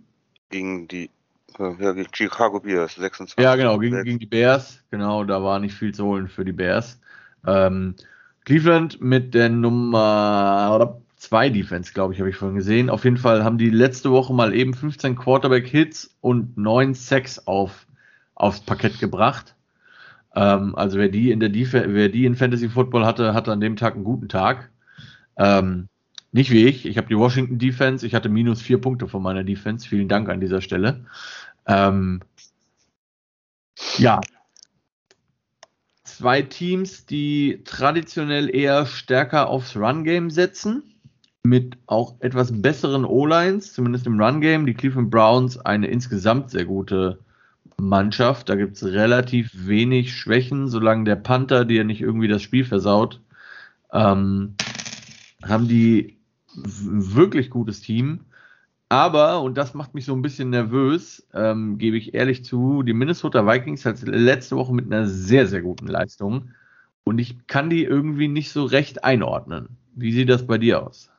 [0.51, 1.11] gegen die
[1.59, 3.43] äh, ja, gegen Chicago Bears, 26.
[3.43, 4.83] Ja, genau, gegen, gegen, die Bears.
[4.91, 7.01] Genau, da war nicht viel zu holen für die Bears.
[7.47, 7.97] Ähm,
[8.45, 12.91] Cleveland mit der Nummer zwei Defense, glaube ich, habe ich vorhin gesehen.
[12.91, 17.87] Auf jeden Fall haben die letzte Woche mal eben 15 Quarterback-Hits und 9 Sacks auf,
[18.35, 19.55] aufs Parkett gebracht.
[20.35, 23.61] Ähm, also wer die in der Def wer die in Fantasy Football hatte, hatte an
[23.61, 24.71] dem Tag einen guten Tag.
[25.37, 25.89] Ähm,
[26.33, 26.87] nicht wie ich.
[26.87, 28.05] Ich habe die Washington Defense.
[28.05, 29.89] Ich hatte minus vier Punkte von meiner Defense.
[29.89, 31.05] Vielen Dank an dieser Stelle.
[31.67, 32.21] Ähm,
[33.97, 34.21] ja,
[36.03, 40.92] zwei Teams, die traditionell eher stärker aufs Run-Game setzen
[41.45, 44.67] mit auch etwas besseren O-Lines, zumindest im Run-Game.
[44.67, 47.19] Die Cleveland Browns eine insgesamt sehr gute
[47.77, 48.49] Mannschaft.
[48.49, 53.21] Da gibt es relativ wenig Schwächen, solange der Panther dir nicht irgendwie das Spiel versaut.
[53.93, 54.55] Ähm,
[55.43, 56.19] haben die
[56.55, 58.21] wirklich gutes Team.
[58.89, 62.93] Aber, und das macht mich so ein bisschen nervös, ähm, gebe ich ehrlich zu, die
[62.93, 66.51] Minnesota Vikings hat letzte Woche mit einer sehr, sehr guten Leistung.
[67.03, 69.71] Und ich kann die irgendwie nicht so recht einordnen.
[69.95, 71.12] Wie sieht das bei dir aus?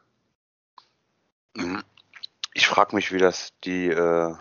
[1.55, 1.83] Mhm.
[2.53, 4.35] Ich frage mich, wie das die äh,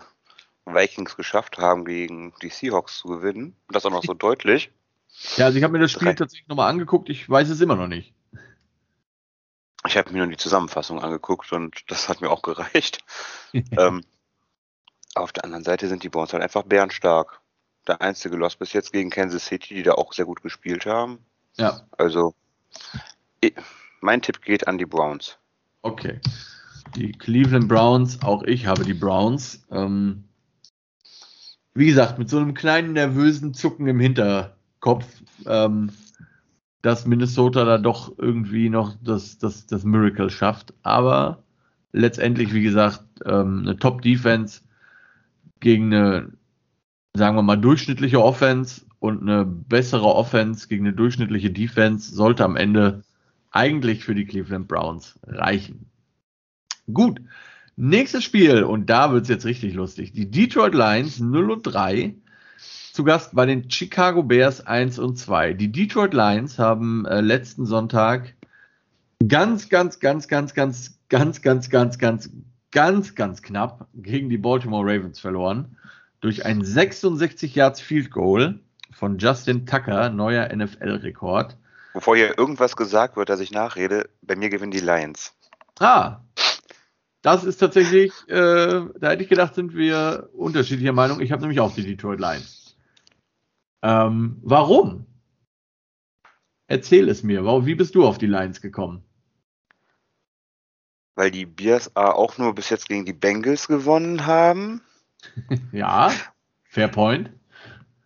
[0.65, 3.55] Vikings geschafft haben, gegen die Seahawks zu gewinnen.
[3.69, 4.71] Das auch noch so deutlich.
[5.37, 6.15] Ja, also ich habe mir das Spiel Drei.
[6.15, 7.07] tatsächlich nochmal angeguckt.
[7.07, 8.15] Ich weiß es immer noch nicht.
[9.85, 13.03] Ich habe mir nur die Zusammenfassung angeguckt und das hat mir auch gereicht.
[13.53, 14.03] ähm,
[15.13, 17.41] auf der anderen Seite sind die Browns halt einfach bärenstark.
[17.85, 21.23] Der einzige Loss bis jetzt gegen Kansas City, die da auch sehr gut gespielt haben.
[21.57, 21.85] Ja.
[21.91, 22.33] Also,
[24.01, 25.37] mein Tipp geht an die Browns.
[25.83, 26.19] Okay.
[26.95, 29.65] Die Cleveland Browns, auch ich habe die Browns.
[29.71, 30.25] Ähm,
[31.73, 35.05] wie gesagt, mit so einem kleinen nervösen Zucken im Hinterkopf,
[35.47, 35.91] ähm,
[36.83, 40.73] dass Minnesota da doch irgendwie noch das, das, das Miracle schafft.
[40.83, 41.43] Aber
[41.93, 44.61] letztendlich, wie gesagt, ähm, eine Top-Defense
[45.59, 46.33] gegen eine,
[47.15, 52.55] sagen wir mal, durchschnittliche Offense und eine bessere Offense gegen eine durchschnittliche Defense sollte am
[52.55, 53.03] Ende
[53.49, 55.89] eigentlich für die Cleveland Browns reichen.
[56.91, 57.21] Gut.
[57.75, 60.11] Nächstes Spiel, und da wird es jetzt richtig lustig.
[60.11, 62.13] Die Detroit Lions 0 und 3
[62.93, 65.53] zu Gast bei den Chicago Bears 1 und 2.
[65.53, 68.35] Die Detroit Lions haben äh, letzten Sonntag
[69.27, 72.29] ganz, ganz, ganz, ganz, ganz, ganz, ganz, ganz, ganz,
[72.69, 75.77] ganz, ganz knapp gegen die Baltimore Ravens verloren.
[76.21, 78.59] Durch ein 66 Yards Field Goal
[78.91, 81.57] von Justin Tucker, neuer NFL-Rekord.
[81.93, 85.33] Bevor hier irgendwas gesagt wird, dass ich nachrede, bei mir gewinnen die Lions.
[85.79, 86.21] Ah,
[87.23, 88.35] das ist tatsächlich, äh,
[88.99, 91.21] da hätte ich gedacht, sind wir unterschiedlicher Meinung.
[91.21, 92.77] Ich habe nämlich auch die Detroit Lions.
[93.81, 95.05] Ähm, warum?
[96.67, 97.45] Erzähl es mir.
[97.65, 99.05] Wie bist du auf die Lions gekommen?
[101.15, 104.81] Weil die Bears auch nur bis jetzt gegen die Bengals gewonnen haben.
[105.71, 106.11] ja,
[106.65, 107.31] fair point.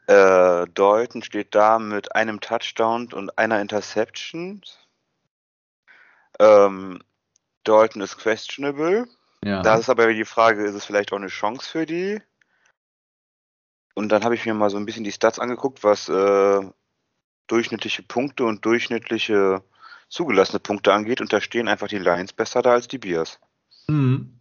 [0.05, 4.61] Äh, Dalton steht da mit einem Touchdown und einer Interception.
[6.39, 6.99] Ähm,
[7.67, 9.07] Dalton ist questionable.
[9.43, 9.61] Ja.
[9.61, 12.21] Da ist aber die Frage, ist es vielleicht auch eine Chance für die?
[13.93, 16.61] Und dann habe ich mir mal so ein bisschen die Stats angeguckt, was äh,
[17.47, 19.63] durchschnittliche Punkte und durchschnittliche
[20.09, 21.21] zugelassene Punkte angeht.
[21.21, 23.39] Und da stehen einfach die Lions besser da als die Bears.
[23.87, 24.33] Mhm.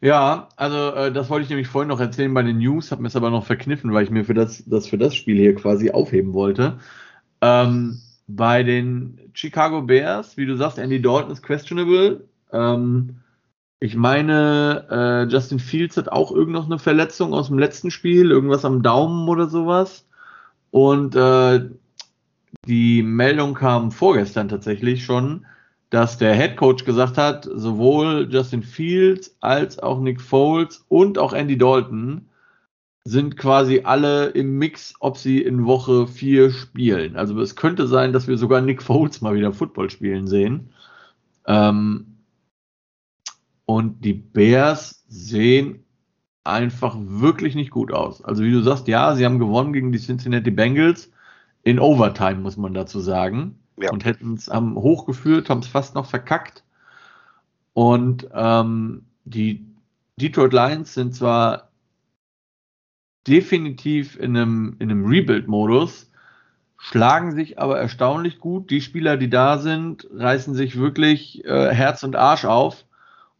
[0.00, 3.08] Ja, also äh, das wollte ich nämlich vorhin noch erzählen bei den News, habe mir
[3.08, 5.90] es aber noch verkniffen, weil ich mir für das, das für das Spiel hier quasi
[5.90, 6.78] aufheben wollte.
[7.40, 12.28] Ähm, bei den Chicago Bears, wie du sagst, Andy Dalton ist questionable.
[12.52, 13.16] Ähm,
[13.78, 18.64] ich meine, äh, Justin Fields hat auch irgend eine Verletzung aus dem letzten Spiel, irgendwas
[18.64, 20.06] am Daumen oder sowas.
[20.70, 21.68] Und äh,
[22.66, 25.46] die Meldung kam vorgestern tatsächlich schon,
[25.90, 31.32] dass der Head Coach gesagt hat, sowohl Justin Fields als auch Nick Foles und auch
[31.32, 32.28] Andy Dalton
[33.06, 37.16] sind quasi alle im Mix, ob sie in Woche 4 spielen.
[37.16, 40.70] Also es könnte sein, dass wir sogar Nick Foles mal wieder Football spielen sehen.
[41.46, 42.16] Ähm,
[43.64, 45.84] und die Bears sehen
[46.42, 48.24] einfach wirklich nicht gut aus.
[48.24, 51.12] Also wie du sagst, ja, sie haben gewonnen gegen die Cincinnati Bengals
[51.62, 53.56] in Overtime, muss man dazu sagen.
[53.80, 53.92] Ja.
[53.92, 56.64] Und hätten es haben hochgeführt, haben es fast noch verkackt.
[57.72, 59.64] Und ähm, die
[60.16, 61.65] Detroit Lions sind zwar
[63.26, 66.10] definitiv in einem, in einem Rebuild-Modus,
[66.78, 68.70] schlagen sich aber erstaunlich gut.
[68.70, 72.84] Die Spieler, die da sind, reißen sich wirklich äh, Herz und Arsch auf,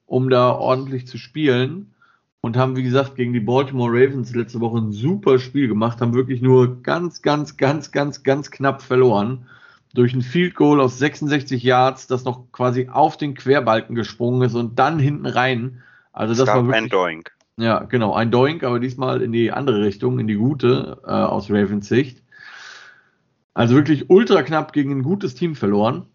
[0.07, 1.93] um da ordentlich zu spielen.
[2.41, 6.15] Und haben, wie gesagt, gegen die Baltimore Ravens letzte Woche ein super Spiel gemacht, haben
[6.15, 9.47] wirklich nur ganz, ganz, ganz, ganz, ganz knapp verloren.
[9.95, 14.55] Durch ein Field Goal aus 66 Yards, das noch quasi auf den Querbalken gesprungen ist
[14.55, 15.83] und dann hinten rein.
[16.13, 17.36] Also das war wirklich, ein Doink.
[17.59, 21.51] Ja, genau, ein Doink, aber diesmal in die andere Richtung, in die gute, äh, aus
[21.51, 22.23] Ravens Sicht.
[23.55, 26.07] Also wirklich ultra knapp gegen ein gutes Team verloren.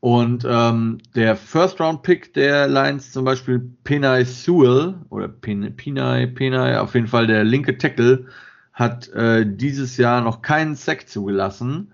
[0.00, 7.08] Und ähm, der First-Round-Pick der Lions, zum Beispiel Penai Sewell, oder Penai, Penai, auf jeden
[7.08, 8.26] Fall der linke Tackle,
[8.72, 11.92] hat äh, dieses Jahr noch keinen Sack zugelassen.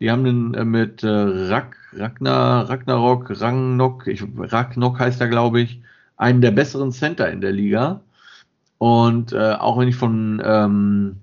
[0.00, 5.60] Die haben den äh, mit äh, Rak, Ragnar, Ragnarok, Rangnok, ich, Ragnok heißt er, glaube
[5.60, 5.82] ich,
[6.22, 8.00] einen der besseren Center in der Liga.
[8.78, 11.16] Und äh, auch wenn ich von, ähm,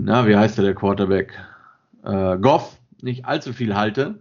[0.00, 1.38] na, wie heißt der, der Quarterback?
[2.02, 4.18] Äh, Goff nicht allzu viel halte,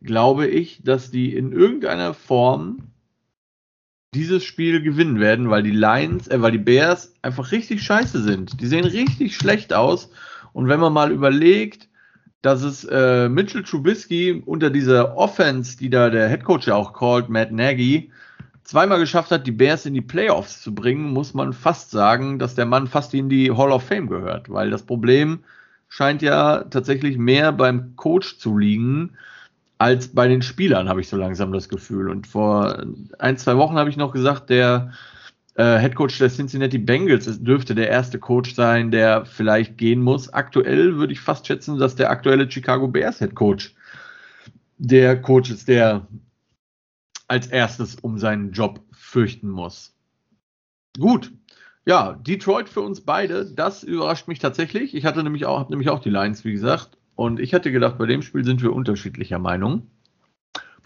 [0.00, 2.78] glaube ich, dass die in irgendeiner Form
[4.14, 8.60] dieses Spiel gewinnen werden, weil die Lions, äh, weil die Bears einfach richtig scheiße sind.
[8.60, 10.10] Die sehen richtig schlecht aus.
[10.52, 11.88] Und wenn man mal überlegt,
[12.42, 17.28] dass es äh, Mitchell Trubisky unter dieser Offense, die da der Headcoach ja auch called,
[17.28, 18.10] Matt Nagy,
[18.64, 22.54] zweimal geschafft hat, die Bears in die Playoffs zu bringen, muss man fast sagen, dass
[22.54, 25.40] der Mann fast in die Hall of Fame gehört, weil das Problem
[25.88, 29.12] scheint ja tatsächlich mehr beim Coach zu liegen
[29.78, 32.08] als bei den Spielern, habe ich so langsam das Gefühl.
[32.08, 32.84] Und vor
[33.18, 34.92] ein, zwei Wochen habe ich noch gesagt, der
[35.56, 40.32] äh, Head Coach der Cincinnati Bengals dürfte der erste Coach sein, der vielleicht gehen muss.
[40.32, 43.74] Aktuell würde ich fast schätzen, dass der aktuelle Chicago Bears Head Coach
[44.78, 46.06] der Coach ist, der
[47.32, 49.94] als erstes um seinen Job fürchten muss.
[50.98, 51.32] Gut.
[51.86, 54.94] Ja, Detroit für uns beide, das überrascht mich tatsächlich.
[54.94, 56.98] Ich hatte nämlich auch, habe nämlich auch die Lions, wie gesagt.
[57.16, 59.86] Und ich hatte gedacht, bei dem Spiel sind wir unterschiedlicher Meinung.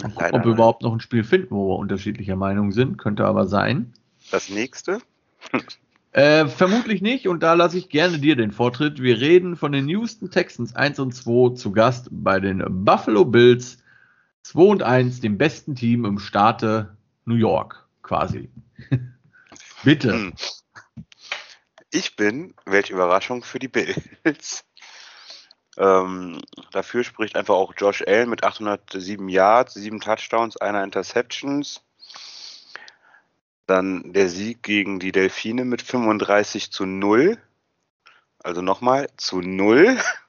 [0.04, 2.96] Ob wir überhaupt noch ein Spiel finden, wo wir unterschiedlicher Meinung sind.
[2.96, 3.92] Könnte aber sein.
[4.30, 5.00] Das nächste?
[6.12, 9.02] Äh, vermutlich nicht und da lasse ich gerne dir den Vortritt.
[9.02, 13.76] Wir reden von den Houston Texans 1 und 2 zu Gast bei den Buffalo Bills
[14.46, 18.48] 2 und 1, dem besten Team im Staate New York, quasi.
[19.82, 20.12] Bitte.
[20.12, 20.34] Hm.
[21.90, 24.64] Ich bin, welche Überraschung für die Bills.
[25.78, 26.40] Ähm,
[26.72, 31.82] dafür spricht einfach auch Josh Allen mit 807 Yards, 7 Touchdowns, einer Interceptions.
[33.66, 37.36] Dann der Sieg gegen die Delfine mit 35 zu 0.
[38.38, 39.98] Also nochmal zu 0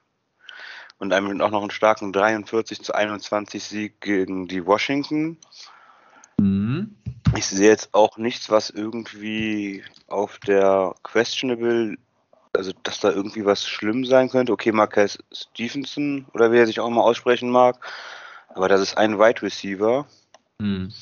[0.98, 5.38] und damit auch noch einen starken 43 zu 21 Sieg gegen die Washington.
[6.38, 6.94] Mhm.
[7.36, 11.96] Ich sehe jetzt auch nichts, was irgendwie auf der questionable,
[12.52, 14.52] also dass da irgendwie was schlimm sein könnte.
[14.52, 17.78] Okay, Marquez Stevenson oder wie er sich auch mal aussprechen mag,
[18.48, 20.06] aber das ist ein Wide Receiver.
[20.58, 20.92] Mhm.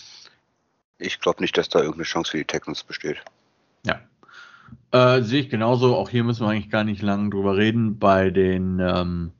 [0.98, 3.22] Ich glaube nicht, dass da irgendeine Chance für die Texans besteht.
[3.84, 4.00] Ja.
[4.90, 5.94] Äh, sehe ich genauso.
[5.94, 7.98] Auch hier müssen wir eigentlich gar nicht lange drüber reden.
[7.98, 9.32] Bei den ähm,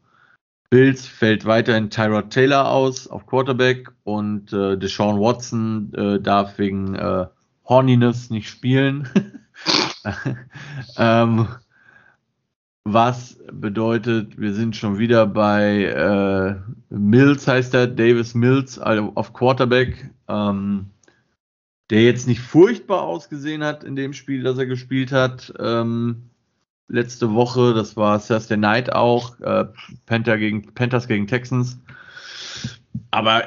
[0.70, 6.94] Bills fällt weiterhin Tyrod Taylor aus auf Quarterback und äh, Deshaun Watson äh, darf wegen
[6.94, 7.26] äh,
[7.64, 9.08] Horniness nicht spielen.
[10.98, 11.48] ähm,
[12.84, 16.54] was bedeutet, wir sind schon wieder bei äh,
[16.88, 20.90] Mills, heißt er, Davis Mills also auf Quarterback, ähm,
[21.90, 25.52] der jetzt nicht furchtbar ausgesehen hat in dem Spiel, das er gespielt hat.
[25.58, 26.30] Ähm,
[26.88, 29.66] letzte Woche, das war Thursday Night auch, äh,
[30.06, 31.78] Panther gegen, Panthers gegen Texans.
[33.10, 33.44] Aber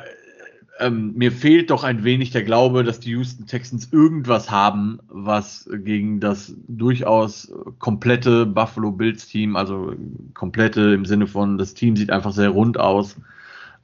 [0.79, 5.69] ähm, mir fehlt doch ein wenig der Glaube, dass die Houston Texans irgendwas haben, was
[5.83, 9.93] gegen das durchaus komplette Buffalo Bills Team, also
[10.33, 13.17] komplette im Sinne von, das Team sieht einfach sehr rund aus,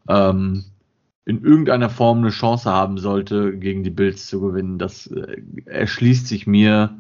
[0.08, 0.64] ähm,
[1.26, 4.78] in irgendeiner Form eine Chance haben sollte, gegen die Bills zu gewinnen.
[4.78, 6.96] Das äh, erschließt sich mir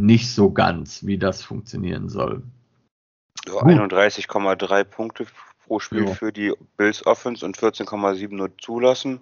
[0.00, 2.42] nicht so ganz, wie das funktionieren soll.
[3.46, 5.26] 31,3 Punkte
[5.66, 6.14] pro Spiel jo.
[6.14, 9.20] für die Bills Offense und 14,7 nur zulassen.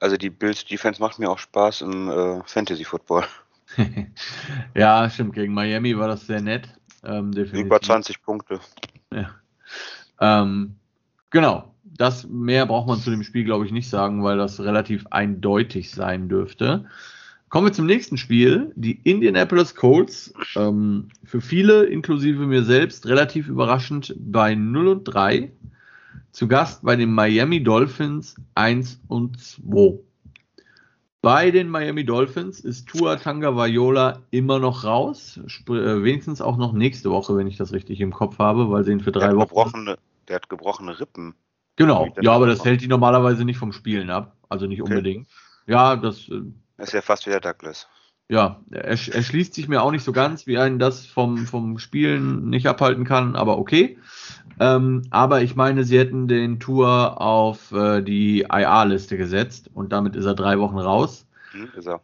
[0.00, 3.24] Also die Bills Defense macht mir auch Spaß im äh, Fantasy Football.
[4.74, 5.34] ja, stimmt.
[5.34, 6.68] Gegen Miami war das sehr nett.
[7.04, 8.60] Ähm, Über 20 Punkte.
[9.12, 9.30] Ja.
[10.20, 10.76] Ähm,
[11.30, 11.74] genau.
[11.84, 15.92] Das mehr braucht man zu dem Spiel, glaube ich, nicht sagen, weil das relativ eindeutig
[15.92, 16.86] sein dürfte.
[17.48, 18.72] Kommen wir zum nächsten Spiel.
[18.74, 25.52] Die Indianapolis Colts, ähm, für viele, inklusive mir selbst, relativ überraschend bei 0 und 3.
[26.32, 30.00] Zu Gast bei den Miami Dolphins 1 und 2.
[31.22, 35.40] Bei den Miami Dolphins ist Tua Tanga Vaiola immer noch raus.
[35.68, 38.92] Äh, wenigstens auch noch nächste Woche, wenn ich das richtig im Kopf habe, weil sie
[38.92, 39.86] ihn für drei der Wochen.
[40.28, 41.34] der hat gebrochene Rippen.
[41.76, 44.36] Genau, ja, aber das hält die normalerweise nicht vom Spielen ab.
[44.50, 44.92] Also nicht okay.
[44.92, 45.28] unbedingt.
[45.66, 46.42] Ja, das äh,
[46.78, 47.88] ist ja fast wieder Douglas.
[48.28, 51.78] Ja, er, er schließt sich mir auch nicht so ganz, wie einen das vom, vom
[51.78, 53.98] Spielen nicht abhalten kann, aber okay.
[54.58, 60.16] Ähm, aber ich meine, sie hätten den Tour auf äh, die IA-Liste gesetzt und damit
[60.16, 61.26] ist er drei Wochen raus.
[61.50, 62.00] Hm, ist er.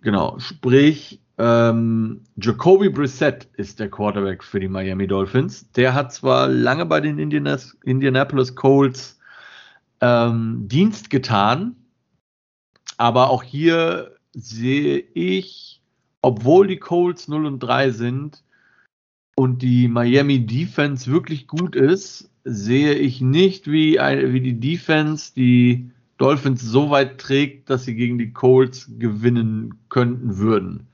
[0.00, 5.70] Genau, sprich, ähm, Jacoby Brissett ist der Quarterback für die Miami Dolphins.
[5.72, 9.20] Der hat zwar lange bei den Indianas, Indianapolis Colts
[10.00, 11.76] ähm, Dienst getan,
[12.98, 15.80] aber auch hier sehe ich,
[16.20, 18.44] obwohl die Colts 0 und 3 sind
[19.36, 25.32] und die Miami Defense wirklich gut ist, sehe ich nicht, wie, eine, wie die Defense
[25.34, 30.88] die Dolphins so weit trägt, dass sie gegen die Colts gewinnen könnten würden.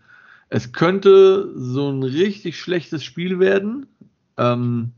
[0.50, 3.86] Es könnte so ein richtig schlechtes Spiel werden.
[4.36, 4.92] Ähm,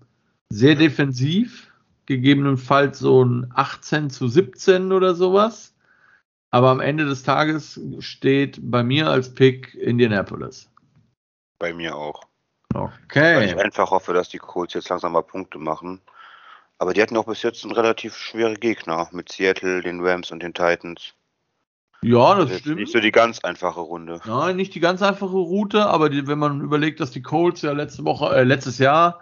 [0.51, 1.73] sehr defensiv,
[2.07, 5.76] gegebenenfalls so ein 18 zu 17 oder sowas.
[6.51, 10.71] Aber am Ende des Tages steht bei mir als Pick Indianapolis.
[11.59, 12.23] Bei mir auch.
[12.75, 13.37] Okay.
[13.37, 16.01] Weil ich einfach hoffe, dass die Colts jetzt langsam mal Punkte machen.
[16.79, 20.43] Aber die hatten auch bis jetzt einen relativ schwere Gegner mit Seattle, den Rams und
[20.43, 21.15] den Titans.
[22.03, 22.77] Ja, das, das stimmt.
[22.77, 24.21] Nicht so die ganz einfache Runde.
[24.27, 27.73] Nein, nicht die ganz einfache Route, aber die, wenn man überlegt, dass die Colts ja
[27.73, 29.21] letzte Woche, äh, letztes Jahr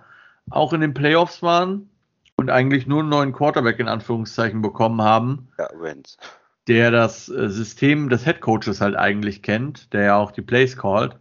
[0.50, 1.88] auch in den Playoffs waren
[2.36, 5.48] und eigentlich nur einen neuen Quarterback in Anführungszeichen bekommen haben.
[5.56, 6.18] Ja, Wentz
[6.68, 11.16] der das äh, System des Headcoaches halt eigentlich kennt, der ja auch die Plays callt,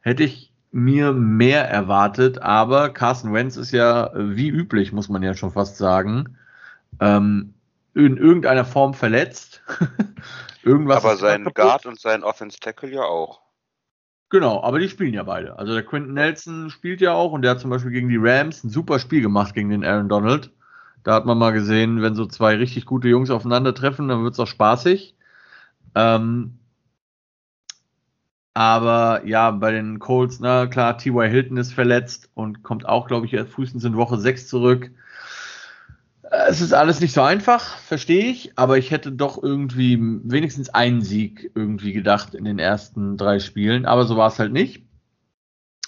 [0.00, 5.22] hätte ich mir mehr erwartet, aber Carson Wentz ist ja äh, wie üblich, muss man
[5.22, 6.36] ja schon fast sagen,
[7.00, 7.54] ähm,
[7.94, 9.62] in irgendeiner Form verletzt.
[10.62, 13.40] Irgendwas aber sein Guard und sein Offense Tackle ja auch.
[14.28, 15.58] Genau, aber die spielen ja beide.
[15.58, 18.62] Also der Quentin Nelson spielt ja auch und der hat zum Beispiel gegen die Rams
[18.62, 20.52] ein super Spiel gemacht gegen den Aaron Donald.
[21.02, 24.40] Da hat man mal gesehen, wenn so zwei richtig gute Jungs aufeinandertreffen, dann wird es
[24.40, 25.14] auch spaßig.
[25.94, 26.58] Ähm,
[28.54, 31.30] aber ja, bei den Colts, na klar, T.Y.
[31.30, 34.90] Hilton ist verletzt und kommt auch, glaube ich, frühestens in Woche 6 zurück.
[36.48, 41.02] Es ist alles nicht so einfach, verstehe ich, aber ich hätte doch irgendwie wenigstens einen
[41.02, 44.84] Sieg irgendwie gedacht in den ersten drei Spielen, aber so war es halt nicht.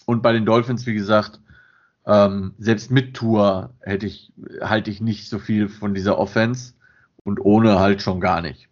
[0.06, 1.40] Und bei den Dolphins, wie gesagt,
[2.06, 6.74] ähm, selbst mit Tour hätte ich, halte ich nicht so viel von dieser Offense
[7.24, 8.68] und ohne halt schon gar nicht.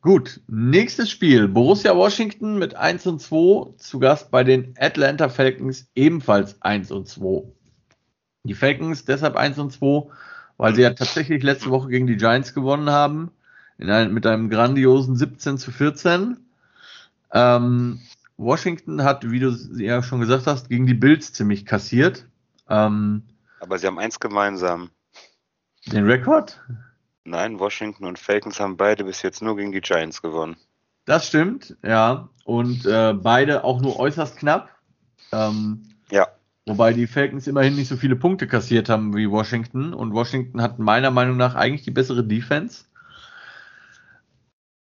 [0.00, 1.48] Gut, nächstes Spiel.
[1.48, 7.08] Borussia Washington mit 1 und 2 zu Gast bei den Atlanta Falcons ebenfalls 1 und
[7.08, 7.42] 2.
[8.44, 10.08] Die Falcons deshalb 1 und 2,
[10.56, 13.32] weil sie ja tatsächlich letzte Woche gegen die Giants gewonnen haben.
[13.78, 16.36] Ein, mit einem grandiosen 17 zu 14.
[17.32, 18.00] Ähm,
[18.38, 22.26] Washington hat, wie du ja schon gesagt hast, gegen die Bills ziemlich kassiert.
[22.68, 23.24] Ähm,
[23.60, 24.90] Aber sie haben eins gemeinsam.
[25.86, 26.60] Den Rekord?
[27.24, 30.56] Nein, Washington und Falcons haben beide bis jetzt nur gegen die Giants gewonnen.
[31.04, 32.28] Das stimmt, ja.
[32.44, 34.70] Und äh, beide auch nur äußerst knapp.
[35.32, 36.28] Ähm, ja.
[36.66, 39.94] Wobei die Falcons immerhin nicht so viele Punkte kassiert haben wie Washington.
[39.94, 42.84] Und Washington hat meiner Meinung nach eigentlich die bessere Defense.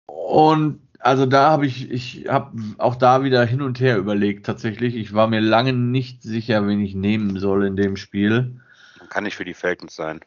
[0.08, 4.95] Und also da habe ich, ich habe auch da wieder hin und her überlegt tatsächlich.
[4.95, 8.60] Ich war mir lange nicht sicher, wen ich nehmen soll in dem Spiel.
[9.10, 10.20] Kann nicht für die Falcons sein.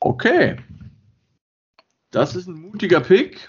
[0.00, 0.58] Okay.
[2.10, 3.48] Das ist ein mutiger Pick.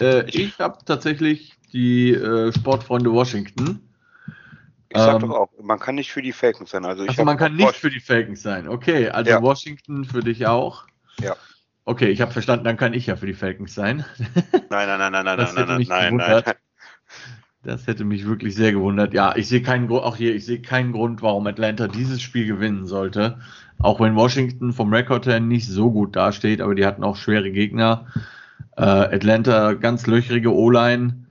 [0.00, 3.80] Äh, ich habe tatsächlich die äh, Sportfreunde Washington.
[4.88, 6.84] Ich sag ähm, doch auch, man kann nicht für die Falcons sein.
[6.84, 8.68] Also, also man kann nicht für die Falcons sein.
[8.68, 9.42] Okay, also ja.
[9.42, 10.86] Washington für dich auch.
[11.20, 11.34] Ja.
[11.90, 14.04] Okay, ich habe verstanden, dann kann ich ja für die Falcons sein.
[14.70, 16.46] Nein, nein, nein, nein, nein, hätte nein, mich nein, gewundert.
[16.46, 16.54] nein.
[17.64, 19.12] Das hätte mich wirklich sehr gewundert.
[19.12, 22.46] Ja, ich sehe keinen Grund, auch hier, ich sehe keinen Grund, warum Atlanta dieses Spiel
[22.46, 23.40] gewinnen sollte.
[23.80, 27.50] Auch wenn Washington vom Rekord her nicht so gut dasteht, aber die hatten auch schwere
[27.50, 28.06] Gegner.
[28.76, 31.26] Äh, Atlanta ganz löchrige O-Line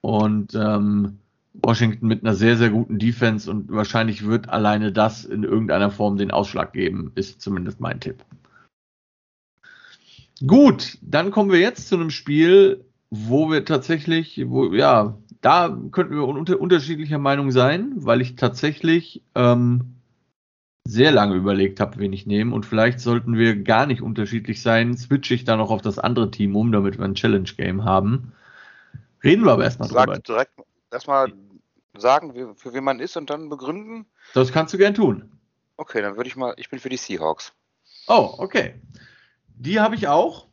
[0.00, 1.20] und ähm,
[1.52, 6.16] Washington mit einer sehr, sehr guten Defense und wahrscheinlich wird alleine das in irgendeiner Form
[6.16, 8.24] den Ausschlag geben, ist zumindest mein Tipp.
[10.46, 16.14] Gut, dann kommen wir jetzt zu einem Spiel, wo wir tatsächlich, wo, ja, da könnten
[16.14, 19.96] wir unter, unterschiedlicher Meinung sein, weil ich tatsächlich ähm,
[20.84, 24.96] sehr lange überlegt habe, wen ich nehme und vielleicht sollten wir gar nicht unterschiedlich sein,
[24.96, 28.32] switche ich dann noch auf das andere Team um, damit wir ein Challenge-Game haben.
[29.22, 30.18] Reden wir aber erstmal drüber.
[30.18, 30.52] Direkt
[30.90, 31.32] erstmal
[31.96, 34.06] sagen, für wen man ist und dann begründen?
[34.34, 35.30] Das kannst du gern tun.
[35.76, 37.52] Okay, dann würde ich mal, ich bin für die Seahawks.
[38.06, 38.74] Oh, okay.
[39.60, 40.46] Die habe ich auch.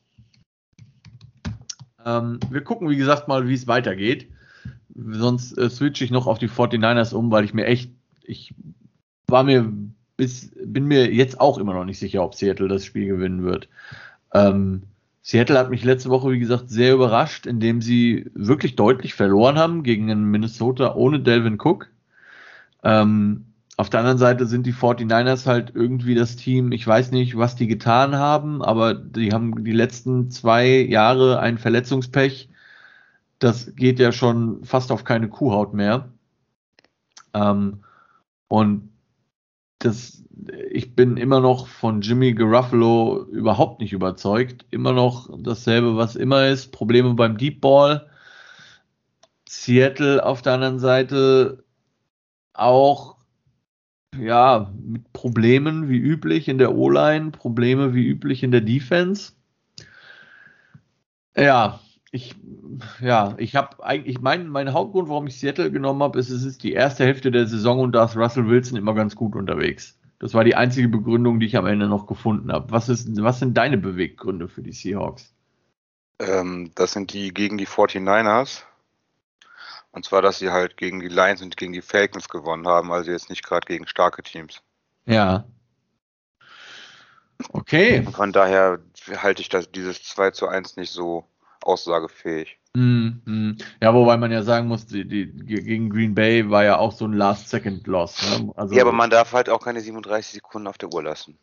[2.05, 4.29] Ähm, wir gucken, wie gesagt, mal, wie es weitergeht.
[4.95, 7.89] Sonst äh, switche ich noch auf die 49ers um, weil ich mir echt,
[8.23, 8.53] ich
[9.27, 9.71] war mir
[10.17, 13.69] bis, bin mir jetzt auch immer noch nicht sicher, ob Seattle das Spiel gewinnen wird.
[14.33, 14.83] Ähm,
[15.21, 19.83] Seattle hat mich letzte Woche, wie gesagt, sehr überrascht, indem sie wirklich deutlich verloren haben
[19.83, 21.89] gegen den Minnesota ohne Delvin Cook.
[22.83, 23.45] Ähm,
[23.77, 27.55] auf der anderen Seite sind die 49ers halt irgendwie das Team, ich weiß nicht, was
[27.55, 32.49] die getan haben, aber die haben die letzten zwei Jahre ein Verletzungspech.
[33.39, 36.11] Das geht ja schon fast auf keine Kuhhaut mehr.
[37.35, 37.83] Ähm,
[38.47, 38.89] und
[39.79, 40.23] das
[40.69, 44.65] ich bin immer noch von Jimmy Garuffalo überhaupt nicht überzeugt.
[44.71, 46.71] Immer noch dasselbe, was immer ist.
[46.71, 48.09] Probleme beim Deep Ball.
[49.47, 51.63] Seattle auf der anderen Seite
[52.53, 53.16] auch
[54.15, 59.33] ja mit Problemen wie üblich in der O-Line, Probleme wie üblich in der Defense.
[61.35, 61.79] Ja,
[62.11, 62.35] ich
[63.01, 66.63] ja, ich habe eigentlich mein mein Hauptgrund, warum ich Seattle genommen habe, ist es ist
[66.63, 69.97] die erste Hälfte der Saison und da ist Russell Wilson immer ganz gut unterwegs.
[70.19, 72.71] Das war die einzige Begründung, die ich am Ende noch gefunden habe.
[72.71, 75.33] Was, ist, was sind deine Beweggründe für die Seahawks?
[76.19, 78.63] Ähm, das sind die gegen die 49ers.
[79.97, 83.09] Und zwar, dass sie halt gegen die Lions und gegen die Falcons gewonnen haben, also
[83.09, 84.61] jetzt nicht gerade gegen starke Teams.
[85.07, 85.45] Ja.
[87.51, 88.03] Okay.
[88.05, 88.77] Und von daher
[89.15, 91.25] halte ich das, dieses 2 zu 1 nicht so
[91.63, 92.59] aussagefähig.
[92.75, 96.91] Mm, Ja, wobei man ja sagen muss, die, die, gegen Green Bay war ja auch
[96.91, 98.39] so ein Last-Second-Loss.
[98.39, 98.53] Ne?
[98.55, 101.39] Also, ja, aber man darf halt auch keine 37 Sekunden auf der Uhr lassen.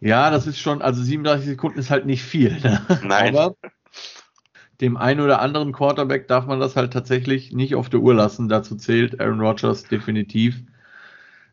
[0.00, 2.60] Ja, das ist schon, also 37 Sekunden ist halt nicht viel.
[2.60, 2.84] Ne?
[3.04, 3.36] Nein.
[3.36, 3.54] Aber
[4.80, 8.48] dem einen oder anderen Quarterback darf man das halt tatsächlich nicht auf der Uhr lassen.
[8.48, 10.56] Dazu zählt Aaron Rodgers definitiv.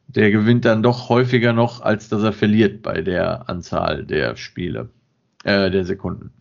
[0.08, 4.90] Der gewinnt dann doch häufiger noch, als dass er verliert bei der Anzahl der Spiele,
[5.44, 6.32] äh, der Sekunden.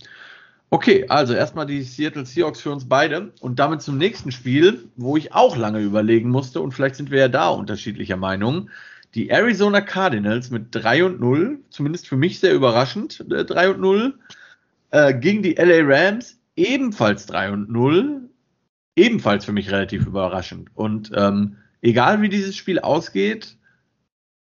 [0.73, 5.17] Okay, also erstmal die Seattle Seahawks für uns beide und damit zum nächsten Spiel, wo
[5.17, 8.71] ich auch lange überlegen musste und vielleicht sind wir ja da unterschiedlicher Meinung.
[9.15, 13.81] Die Arizona Cardinals mit 3 und 0, zumindest für mich sehr überraschend, äh, 3 und
[13.81, 14.15] 0,
[14.93, 18.31] äh, gegen die LA Rams ebenfalls 3 und 0,
[18.97, 20.71] ebenfalls für mich relativ überraschend.
[20.75, 23.57] Und ähm, egal wie dieses Spiel ausgeht,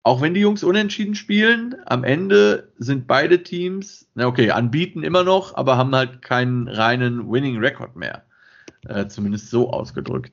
[0.03, 5.23] auch wenn die Jungs unentschieden spielen, am Ende sind beide Teams, na okay, anbieten immer
[5.23, 8.25] noch, aber haben halt keinen reinen Winning Record mehr.
[8.87, 10.33] Äh, zumindest so ausgedrückt.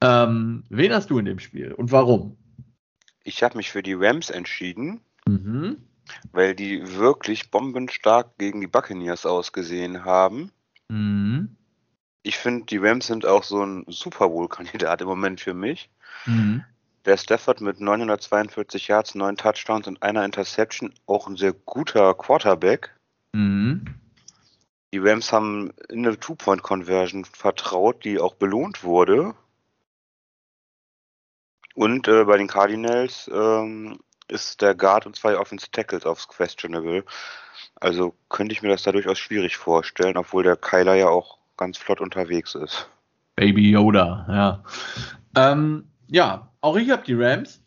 [0.00, 2.36] Ähm, wen hast du in dem Spiel und warum?
[3.24, 5.78] Ich habe mich für die Rams entschieden, mhm.
[6.32, 10.50] Weil die wirklich bombenstark gegen die Buccaneers ausgesehen haben.
[10.88, 11.56] Mhm.
[12.22, 15.90] Ich finde, die Rams sind auch so ein Super Bowl-Kandidat im Moment für mich.
[16.26, 16.64] Mhm
[17.08, 22.94] der Stafford mit 942 Yards, 9 Touchdowns und einer Interception auch ein sehr guter Quarterback.
[23.32, 23.86] Mhm.
[24.92, 29.34] Die Rams haben in eine Two-Point-Conversion vertraut, die auch belohnt wurde.
[31.74, 34.00] Und äh, bei den Cardinals ähm,
[34.30, 37.04] ist der Guard und zwei Offensive Tackles aufs Questionable.
[37.80, 41.78] Also könnte ich mir das da durchaus schwierig vorstellen, obwohl der Kyler ja auch ganz
[41.78, 42.88] flott unterwegs ist.
[43.36, 44.64] Baby Yoda, ja.
[45.36, 47.62] Ähm, ja, auch ich habe die Rams.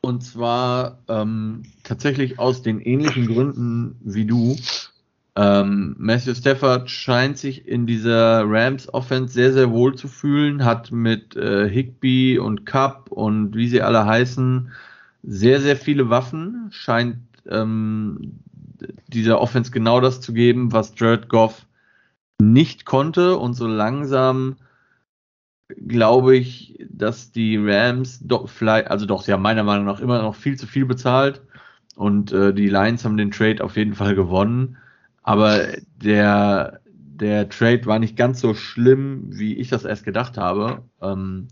[0.00, 4.56] Und zwar ähm, tatsächlich aus den ähnlichen Gründen wie du.
[5.34, 10.92] Ähm, Matthew Stafford scheint sich in dieser Rams Offense sehr, sehr wohl zu fühlen, hat
[10.92, 14.72] mit äh, Higby und Cup und wie sie alle heißen,
[15.22, 18.40] sehr, sehr viele Waffen, scheint ähm,
[19.08, 21.66] dieser Offense genau das zu geben, was Jared Goff
[22.40, 24.56] nicht konnte und so langsam
[25.86, 30.22] glaube ich, dass die Rams doch vielleicht, also doch, sie haben meiner Meinung nach immer
[30.22, 31.42] noch viel zu viel bezahlt
[31.96, 34.76] und äh, die Lions haben den Trade auf jeden Fall gewonnen.
[35.22, 35.66] Aber
[35.96, 40.82] der, der Trade war nicht ganz so schlimm, wie ich das erst gedacht habe.
[41.02, 41.48] Ähm,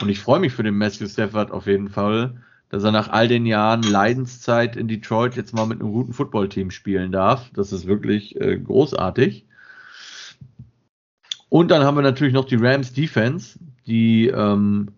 [0.00, 2.42] und ich freue mich für den Matthew Stafford auf jeden Fall,
[2.72, 6.70] dass er nach all den Jahren Leidenszeit in Detroit jetzt mal mit einem guten Footballteam
[6.70, 7.50] spielen darf.
[7.52, 9.44] Das ist wirklich äh, großartig.
[11.50, 14.88] Und dann haben wir natürlich noch die Rams Defense, die ähm,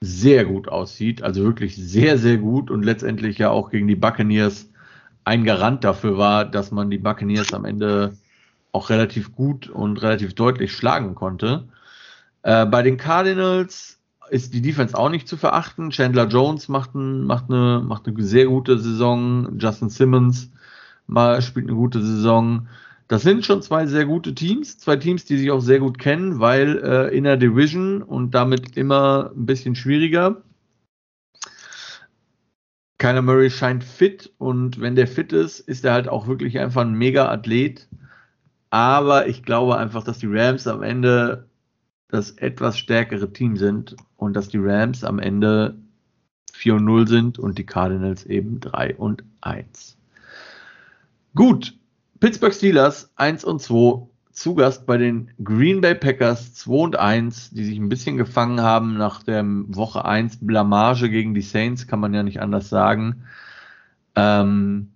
[0.00, 4.70] sehr gut aussieht, also wirklich sehr, sehr gut und letztendlich ja auch gegen die Buccaneers
[5.24, 8.16] ein Garant dafür war, dass man die Buccaneers am Ende
[8.72, 11.68] auch relativ gut und relativ deutlich schlagen konnte.
[12.44, 13.97] Äh, bei den Cardinals
[14.30, 15.90] ist die Defense auch nicht zu verachten.
[15.90, 19.58] Chandler Jones macht, ein, macht, eine, macht eine sehr gute Saison.
[19.58, 20.50] Justin Simmons
[21.06, 22.68] mal, spielt eine gute Saison.
[23.08, 26.40] Das sind schon zwei sehr gute Teams, zwei Teams, die sich auch sehr gut kennen,
[26.40, 30.42] weil äh, in der Division und damit immer ein bisschen schwieriger.
[32.98, 36.82] Kyler Murray scheint fit und wenn der fit ist, ist er halt auch wirklich einfach
[36.82, 37.88] ein Mega-Athlet.
[38.70, 41.48] Aber ich glaube einfach, dass die Rams am Ende
[42.08, 45.76] das etwas stärkere Team sind und dass die Rams am Ende
[46.52, 49.96] 4 und 0 sind und die Cardinals eben 3 und 1.
[51.34, 51.74] Gut,
[52.20, 57.50] Pittsburgh Steelers 1 und 2 zu Gast bei den Green Bay Packers 2 und 1,
[57.50, 62.00] die sich ein bisschen gefangen haben nach der Woche 1 Blamage gegen die Saints, kann
[62.00, 63.24] man ja nicht anders sagen.
[64.16, 64.90] Ähm,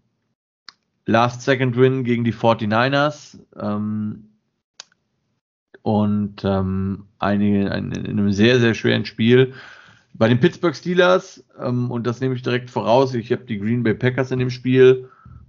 [1.06, 4.31] Last Second Win gegen die 49ers ähm,
[5.82, 9.52] und ähm, einige, ein, in einem sehr, sehr schweren Spiel.
[10.14, 13.82] Bei den Pittsburgh Steelers, ähm, und das nehme ich direkt voraus, ich habe die Green
[13.82, 15.08] Bay Packers in dem Spiel,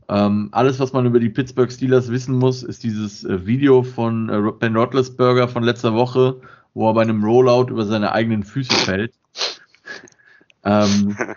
[0.10, 4.30] ähm, alles, was man über die Pittsburgh Steelers wissen muss, ist dieses äh, Video von
[4.30, 6.42] äh, Ben Roethlisberger von letzter Woche,
[6.74, 9.14] wo er bei einem Rollout über seine eigenen Füße fällt.
[10.64, 11.16] ähm,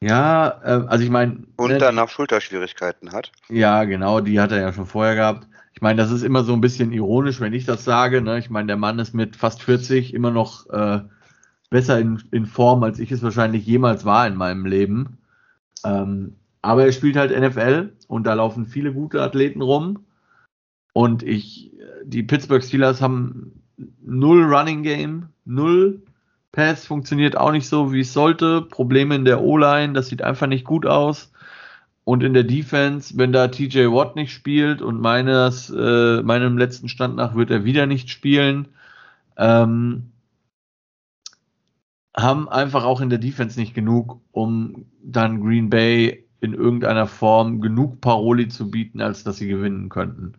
[0.00, 1.42] ja, äh, also ich meine.
[1.56, 3.32] Und ne, danach Schulterschwierigkeiten hat.
[3.48, 5.48] Ja, genau, die hat er ja schon vorher gehabt.
[5.74, 8.20] Ich meine, das ist immer so ein bisschen ironisch, wenn ich das sage.
[8.20, 8.38] Ne?
[8.38, 11.00] Ich meine, der Mann ist mit fast 40 immer noch äh,
[11.70, 15.18] besser in, in Form, als ich es wahrscheinlich jemals war in meinem Leben.
[15.84, 20.04] Ähm, aber er spielt halt NFL und da laufen viele gute Athleten rum.
[20.92, 21.70] Und ich,
[22.04, 23.62] die Pittsburgh Steelers haben
[24.04, 26.02] null Running Game, null
[26.58, 28.62] Pass funktioniert auch nicht so, wie es sollte.
[28.62, 31.32] Probleme in der O-Line, das sieht einfach nicht gut aus.
[32.02, 36.88] Und in der Defense, wenn da TJ Watt nicht spielt und meines, äh, meinem letzten
[36.88, 38.66] Stand nach wird er wieder nicht spielen,
[39.36, 40.10] ähm,
[42.16, 47.60] haben einfach auch in der Defense nicht genug, um dann Green Bay in irgendeiner Form
[47.60, 50.34] genug Paroli zu bieten, als dass sie gewinnen könnten.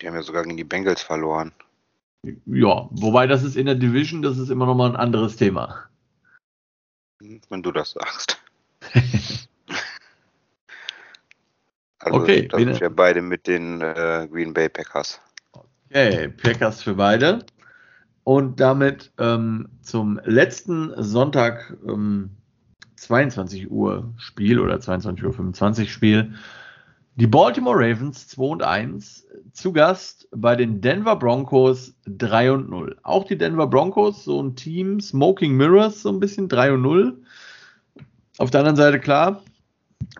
[0.00, 1.52] Die haben ja sogar gegen die Bengals verloren.
[2.46, 5.84] Ja, wobei das ist in der Division, das ist immer noch mal ein anderes Thema.
[7.48, 8.38] Wenn du das sagst.
[11.98, 15.20] also, okay, das sind wir beide mit den äh, Green Bay Packers.
[15.88, 17.44] Okay, Packers für beide.
[18.24, 22.30] Und damit ähm, zum letzten Sonntag ähm,
[22.96, 26.34] 22 Uhr Spiel oder 22 Uhr 25 Spiel.
[27.18, 32.98] Die Baltimore Ravens 2 und 1 zu Gast bei den Denver Broncos 3 und 0.
[33.02, 37.22] Auch die Denver Broncos, so ein Team, Smoking Mirrors, so ein bisschen 3 und 0.
[38.36, 39.42] Auf der anderen Seite klar,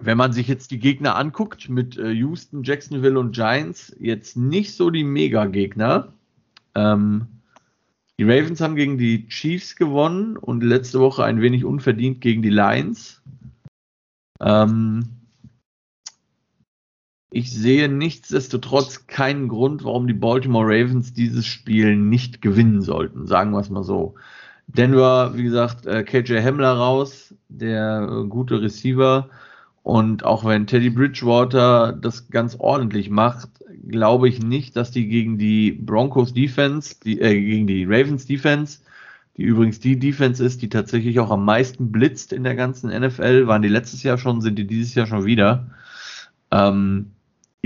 [0.00, 4.74] wenn man sich jetzt die Gegner anguckt mit äh, Houston, Jacksonville und Giants, jetzt nicht
[4.74, 6.14] so die Mega-Gegner.
[6.74, 7.26] Ähm,
[8.18, 12.48] die Ravens haben gegen die Chiefs gewonnen und letzte Woche ein wenig unverdient gegen die
[12.48, 13.20] Lions.
[14.40, 15.15] Ähm,
[17.36, 23.50] ich sehe nichtsdestotrotz keinen Grund, warum die Baltimore Ravens dieses Spiel nicht gewinnen sollten, sagen
[23.52, 24.14] wir es mal so.
[24.68, 29.28] Denver, wie gesagt, äh, KJ Hamler raus, der äh, gute Receiver.
[29.82, 33.50] Und auch wenn Teddy Bridgewater das ganz ordentlich macht,
[33.86, 38.80] glaube ich nicht, dass die gegen die Broncos Defense, die, äh, gegen die Ravens Defense,
[39.36, 43.46] die übrigens die Defense ist, die tatsächlich auch am meisten blitzt in der ganzen NFL,
[43.46, 45.66] waren die letztes Jahr schon, sind die dieses Jahr schon wieder.
[46.50, 47.12] Ähm,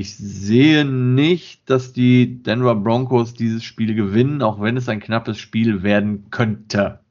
[0.01, 5.39] ich sehe nicht, dass die Denver Broncos dieses Spiel gewinnen, auch wenn es ein knappes
[5.39, 7.05] Spiel werden könnte.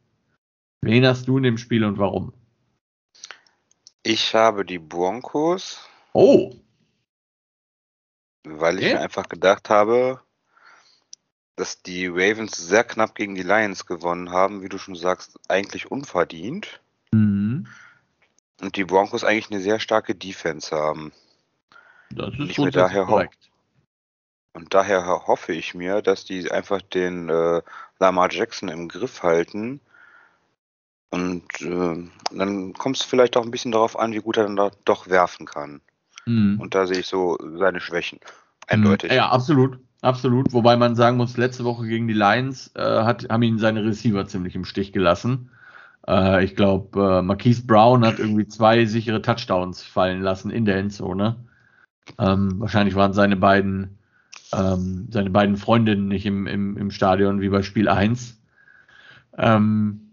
[0.81, 2.33] Wen hast du in dem Spiel und warum?
[4.01, 5.87] Ich habe die Broncos.
[6.13, 6.55] Oh.
[8.43, 8.93] Weil ich okay.
[8.95, 10.21] mir einfach gedacht habe,
[11.55, 15.91] dass die Ravens sehr knapp gegen die Lions gewonnen haben, wie du schon sagst, eigentlich
[15.91, 16.81] unverdient.
[17.11, 17.67] Mhm.
[18.61, 21.11] Und die Broncos eigentlich eine sehr starke Defense haben.
[22.15, 23.49] Das ist und daher korrekt.
[24.53, 27.61] Und daher hoffe ich mir, dass die einfach den äh,
[27.99, 29.79] Lamar Jackson im Griff halten.
[31.11, 34.55] Und äh, dann kommt es vielleicht auch ein bisschen darauf an, wie gut er dann
[34.55, 35.81] da doch werfen kann.
[36.25, 36.59] Mhm.
[36.59, 38.19] Und da sehe ich so seine Schwächen.
[38.67, 39.11] Eindeutig.
[39.11, 39.79] Ja, absolut.
[40.01, 40.53] Absolut.
[40.53, 44.25] Wobei man sagen muss, letzte Woche gegen die Lions äh, hat, haben ihn seine Receiver
[44.27, 45.51] ziemlich im Stich gelassen.
[46.07, 50.77] Äh, ich glaube, äh, Marquise Brown hat irgendwie zwei sichere Touchdowns fallen lassen in der
[50.77, 51.35] Endzone.
[52.17, 53.97] Ähm, wahrscheinlich waren seine beiden,
[54.53, 58.39] ähm, seine beiden Freundinnen nicht im, im, im Stadion wie bei Spiel 1.
[59.37, 60.11] Ähm,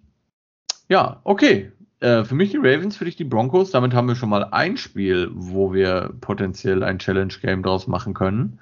[0.88, 1.72] ja, okay.
[2.00, 3.70] Äh, für mich die Ravens, für dich die Broncos.
[3.70, 8.58] Damit haben wir schon mal ein Spiel, wo wir potenziell ein Challenge-Game draus machen können.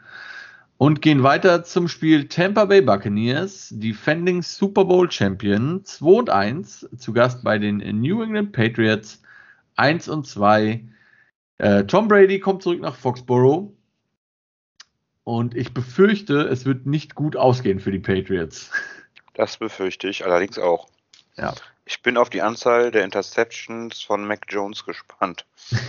[0.76, 6.88] Und gehen weiter zum Spiel Tampa Bay Buccaneers, Defending Super Bowl Champion 2 und 1,
[6.98, 9.22] zu Gast bei den New England Patriots
[9.76, 10.82] 1 und 2
[11.58, 13.72] äh, Tom Brady kommt zurück nach Foxborough.
[15.24, 18.70] Und ich befürchte, es wird nicht gut ausgehen für die Patriots.
[19.36, 20.86] Das befürchte ich allerdings auch.
[21.36, 21.54] Ja.
[21.86, 25.44] Ich bin auf die Anzahl der Interceptions von Mac Jones gespannt.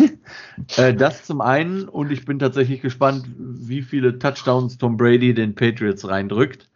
[0.78, 5.54] äh, das zum einen und ich bin tatsächlich gespannt, wie viele Touchdowns Tom Brady den
[5.54, 6.72] Patriots reindrückt.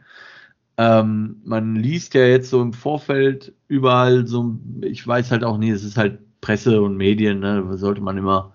[0.77, 5.71] Ähm, man liest ja jetzt so im Vorfeld überall so, ich weiß halt auch nie,
[5.71, 8.53] es ist halt Presse und Medien, ne, da sollte man immer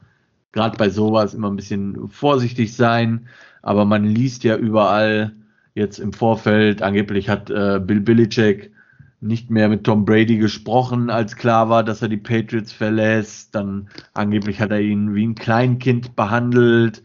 [0.55, 3.27] gerade bei sowas immer ein bisschen vorsichtig sein.
[3.61, 5.33] Aber man liest ja überall
[5.75, 8.71] jetzt im Vorfeld, angeblich hat äh, Bill Belichick
[9.21, 13.55] nicht mehr mit Tom Brady gesprochen, als klar war, dass er die Patriots verlässt.
[13.55, 17.03] Dann angeblich hat er ihn wie ein Kleinkind behandelt,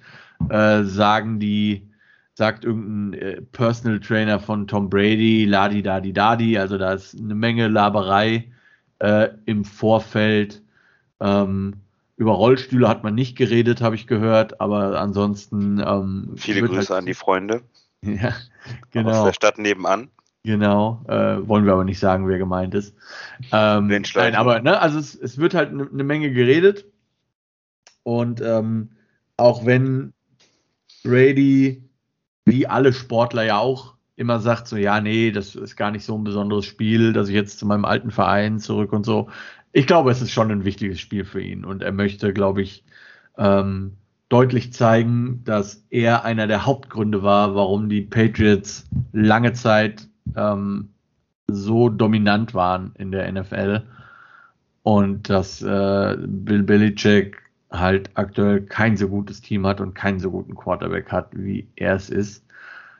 [0.50, 1.89] äh, sagen die,
[2.36, 7.36] sagt irgendein äh, Personal Trainer von Tom Brady, Ladi Dadi Dadi, also da ist eine
[7.36, 8.52] Menge Laberei
[9.00, 10.62] äh, im Vorfeld.
[11.20, 11.74] Ähm,
[12.20, 15.80] über Rollstühle hat man nicht geredet, habe ich gehört, aber ansonsten.
[15.80, 17.63] Ähm, Viele Grüße halt, an die Freunde.
[18.01, 18.34] Ja,
[18.91, 19.09] genau.
[19.09, 20.07] Aus der Stadt nebenan.
[20.45, 22.95] Genau, äh, wollen wir aber nicht sagen, wer gemeint ist.
[23.51, 26.86] Ähm, nein, aber ne, also es, es wird halt eine ne Menge geredet.
[28.03, 28.91] Und ähm,
[29.36, 30.13] auch wenn
[31.03, 31.84] Brady,
[32.45, 36.17] wie alle Sportler ja auch, immer sagt, so ja, nee, das ist gar nicht so
[36.17, 39.30] ein besonderes Spiel, dass ich jetzt zu meinem alten Verein zurück und so
[39.72, 42.84] ich glaube, es ist schon ein wichtiges Spiel für ihn und er möchte, glaube ich,
[43.38, 43.93] ähm,
[44.30, 50.89] deutlich zeigen, dass er einer der Hauptgründe war, warum die Patriots lange Zeit ähm,
[51.47, 53.84] so dominant waren in der NFL
[54.84, 57.38] und dass äh, Bill Belichick
[57.72, 61.95] halt aktuell kein so gutes Team hat und keinen so guten Quarterback hat, wie er
[61.95, 62.45] es ist.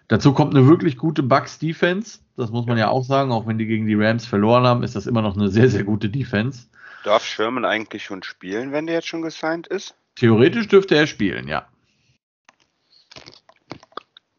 [0.10, 2.20] Dazu kommt eine wirklich gute Bucks Defense.
[2.36, 3.32] Das muss man ja auch sagen.
[3.32, 5.84] Auch wenn die gegen die Rams verloren haben, ist das immer noch eine sehr, sehr
[5.84, 6.68] gute Defense.
[7.04, 9.96] Darf Sherman eigentlich schon spielen, wenn der jetzt schon gesigned ist?
[10.16, 11.68] Theoretisch dürfte er spielen, ja.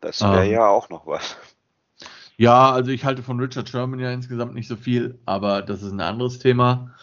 [0.01, 1.37] Das wäre ähm, ja auch noch was.
[2.37, 5.93] Ja, also ich halte von Richard Sherman ja insgesamt nicht so viel, aber das ist
[5.93, 6.95] ein anderes Thema.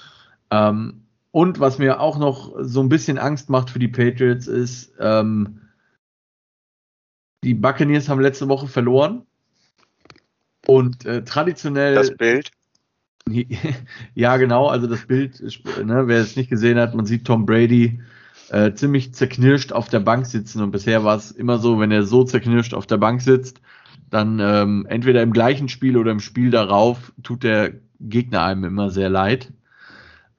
[0.52, 4.94] Ähm, und was mir auch noch so ein bisschen Angst macht für die Patriots ist,
[5.00, 5.62] ähm,
[7.48, 9.24] die Buccaneers haben letzte Woche verloren.
[10.66, 11.96] Und äh, traditionell.
[11.96, 12.52] Das Bild.
[14.16, 14.68] Ja, genau.
[14.68, 18.00] Also das Bild, ne, wer es nicht gesehen hat, man sieht Tom Brady
[18.50, 20.62] äh, ziemlich zerknirscht auf der Bank sitzen.
[20.62, 23.60] Und bisher war es immer so, wenn er so zerknirscht auf der Bank sitzt,
[24.10, 28.90] dann ähm, entweder im gleichen Spiel oder im Spiel darauf tut der Gegner einem immer
[28.90, 29.52] sehr leid.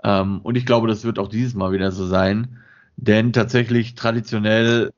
[0.02, 2.58] Ähm, und ich glaube, das wird auch dieses Mal wieder so sein.
[2.96, 4.92] Denn tatsächlich traditionell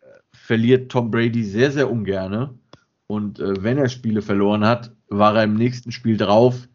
[0.51, 2.59] verliert Tom Brady sehr, sehr ungerne.
[3.07, 6.66] Und äh, wenn er Spiele verloren hat, war er im nächsten Spiel drauf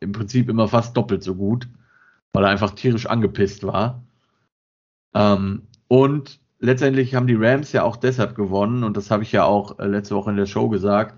[0.00, 1.66] im Prinzip immer fast doppelt so gut,
[2.34, 4.02] weil er einfach tierisch angepisst war.
[5.14, 9.44] Ähm, und letztendlich haben die Rams ja auch deshalb gewonnen, und das habe ich ja
[9.44, 11.16] auch äh, letzte Woche in der Show gesagt,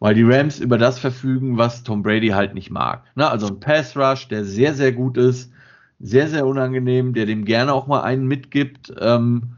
[0.00, 3.04] weil die Rams über das verfügen, was Tom Brady halt nicht mag.
[3.14, 3.30] Ne?
[3.30, 5.52] Also ein Pass Rush, der sehr, sehr gut ist,
[6.00, 8.92] sehr, sehr unangenehm, der dem gerne auch mal einen mitgibt.
[8.98, 9.54] Ähm,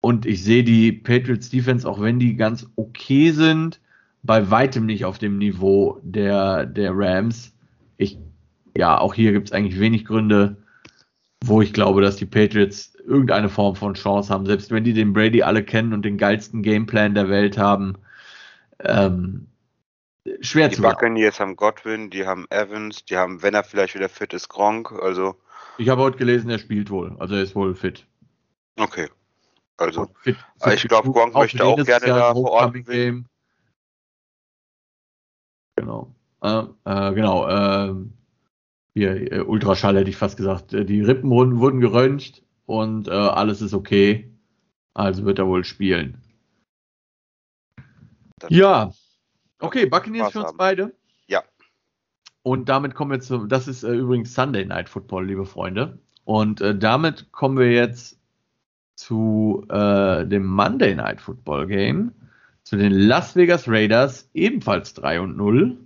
[0.00, 3.80] und ich sehe die Patriots Defense, auch wenn die ganz okay sind,
[4.22, 7.54] bei weitem nicht auf dem Niveau der, der Rams.
[7.96, 8.18] Ich,
[8.76, 10.56] ja, auch hier gibt es eigentlich wenig Gründe,
[11.44, 15.12] wo ich glaube, dass die Patriots irgendeine Form von Chance haben, selbst wenn die den
[15.12, 17.96] Brady alle kennen und den geilsten Gameplan der Welt haben.
[18.80, 19.48] Ähm,
[20.40, 21.14] schwer die zu sagen.
[21.14, 24.48] Die jetzt haben Godwin, die haben Evans, die haben, wenn er vielleicht wieder fit ist,
[24.48, 24.92] Gronk.
[24.92, 25.34] Also
[25.78, 27.16] ich habe heute gelesen, er spielt wohl.
[27.18, 28.06] Also er ist wohl fit.
[28.78, 29.08] Okay.
[29.80, 33.24] Also, fit, fit ich glaube, Gronk möchte auch gerne da vor Ort Game.
[35.74, 36.14] Genau.
[36.42, 37.48] Äh, äh, genau.
[37.48, 37.94] Äh,
[38.92, 40.74] hier, äh, Ultraschall hätte ich fast gesagt.
[40.74, 44.30] Äh, die Rippen wurden, geröntgt und äh, alles ist okay.
[44.92, 46.20] Also wird er wohl spielen.
[48.38, 48.92] Das ja.
[49.60, 50.58] Okay, Buccaneers für uns haben.
[50.58, 50.94] beide.
[51.26, 51.42] Ja.
[52.42, 55.98] Und damit kommen wir zu, das ist übrigens Sunday Night Football, liebe Freunde.
[56.24, 58.19] Und damit kommen wir jetzt
[59.00, 62.12] zu äh, dem Monday Night Football Game,
[62.64, 65.78] zu den Las Vegas Raiders, ebenfalls 3 und 0.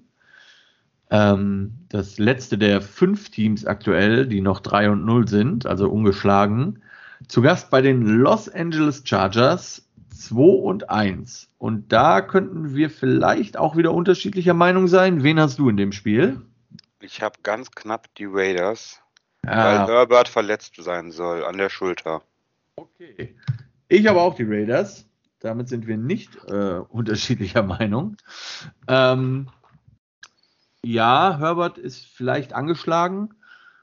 [1.10, 6.82] Ähm, das letzte der fünf Teams aktuell, die noch 3 und 0 sind, also ungeschlagen.
[7.28, 11.48] Zu Gast bei den Los Angeles Chargers 2 und 1.
[11.58, 15.22] Und da könnten wir vielleicht auch wieder unterschiedlicher Meinung sein.
[15.22, 16.42] Wen hast du in dem Spiel?
[16.98, 19.00] Ich habe ganz knapp die Raiders,
[19.46, 19.64] ah.
[19.64, 22.22] weil Herbert verletzt sein soll an der Schulter.
[22.76, 23.36] Okay.
[23.88, 25.06] Ich habe auch die Raiders.
[25.40, 28.16] Damit sind wir nicht äh, unterschiedlicher Meinung.
[28.88, 29.48] Ähm,
[30.82, 33.34] ja, Herbert ist vielleicht angeschlagen.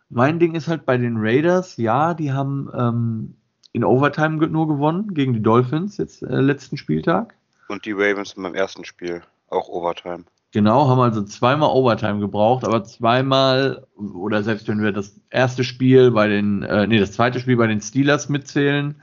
[0.10, 3.38] Mein Ding ist halt bei den Raiders, ja, die haben ähm,
[3.72, 7.36] in Overtime nur gewonnen gegen die Dolphins jetzt äh, letzten Spieltag.
[7.70, 10.26] Und die Ravens beim ersten Spiel auch Overtime.
[10.52, 16.12] Genau, haben also zweimal Overtime gebraucht, aber zweimal, oder selbst wenn wir das erste Spiel
[16.12, 19.02] bei den, äh, nee, das zweite Spiel bei den Steelers mitzählen,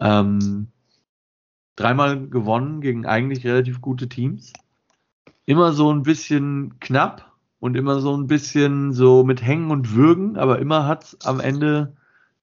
[0.00, 0.68] ähm,
[1.74, 4.52] dreimal gewonnen gegen eigentlich relativ gute Teams
[5.46, 10.36] immer so ein bisschen knapp und immer so ein bisschen so mit Hängen und Würgen,
[10.36, 11.96] aber immer hat es am Ende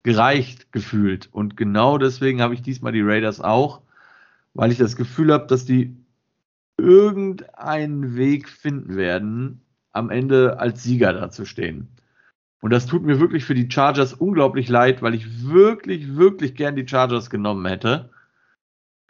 [0.04, 1.30] gereicht gefühlt.
[1.32, 3.82] Und genau deswegen habe ich diesmal die Raiders auch,
[4.54, 5.96] weil ich das Gefühl habe, dass die
[6.80, 9.62] irgendeinen Weg finden werden,
[9.92, 11.88] am Ende als Sieger dazustehen.
[12.62, 16.76] Und das tut mir wirklich für die Chargers unglaublich leid, weil ich wirklich, wirklich gern
[16.76, 18.10] die Chargers genommen hätte.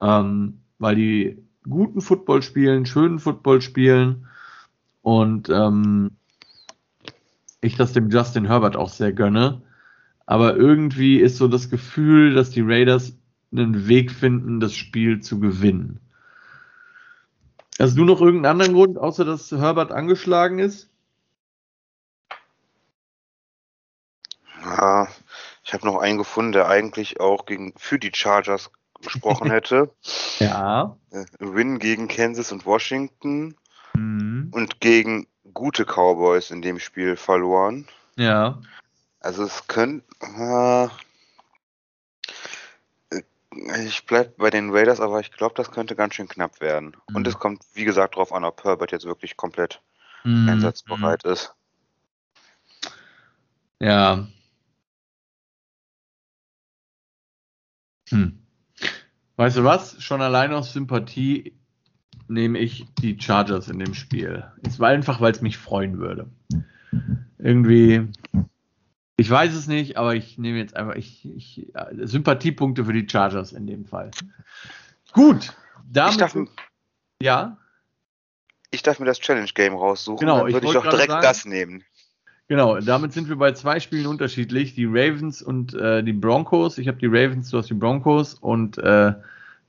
[0.01, 4.27] Ähm, weil die guten Football spielen, schönen Football spielen
[5.01, 6.11] und ähm,
[7.61, 9.61] ich das dem Justin Herbert auch sehr gönne.
[10.25, 13.17] Aber irgendwie ist so das Gefühl, dass die Raiders
[13.51, 15.99] einen Weg finden, das Spiel zu gewinnen.
[17.79, 20.89] Hast du noch irgendeinen anderen Grund, außer dass Herbert angeschlagen ist?
[24.61, 25.07] Ja,
[25.63, 28.69] ich habe noch einen gefunden, der eigentlich auch gegen, für die Chargers
[29.01, 29.91] gesprochen hätte.
[30.39, 30.97] ja.
[31.11, 33.55] Äh, Win gegen Kansas und Washington
[33.93, 34.49] mhm.
[34.51, 37.87] und gegen gute Cowboys in dem Spiel verloren.
[38.17, 38.59] Ja.
[39.21, 40.03] Also es könnte.
[40.21, 40.89] Äh,
[43.85, 46.95] ich bleibe bei den Raiders, aber ich glaube, das könnte ganz schön knapp werden.
[47.09, 47.15] Mhm.
[47.15, 49.81] Und es kommt, wie gesagt, darauf an, ob Herbert jetzt wirklich komplett
[50.23, 50.49] mhm.
[50.49, 51.53] einsatzbereit ist.
[53.79, 54.27] Ja.
[58.09, 58.39] Hm.
[59.37, 60.01] Weißt du was?
[60.03, 61.53] Schon allein aus Sympathie
[62.27, 64.43] nehme ich die Chargers in dem Spiel.
[64.67, 66.29] Es war einfach, weil es mich freuen würde.
[67.37, 68.09] Irgendwie,
[69.19, 71.67] ich weiß es nicht, aber ich nehme jetzt einfach ich, ich,
[71.97, 74.11] Sympathiepunkte für die Chargers in dem Fall.
[75.11, 75.53] Gut,
[75.91, 76.13] damit.
[76.13, 76.35] Ich darf,
[77.21, 77.57] ja.
[78.71, 80.19] Ich darf mir das Challenge Game raussuchen.
[80.19, 81.83] Genau, dann würde ich, ich doch direkt sagen, das nehmen.
[82.47, 84.73] Genau, damit sind wir bei zwei Spielen unterschiedlich.
[84.73, 86.77] Die Ravens und äh, die Broncos.
[86.77, 89.13] Ich habe die Ravens, du hast die Broncos und äh,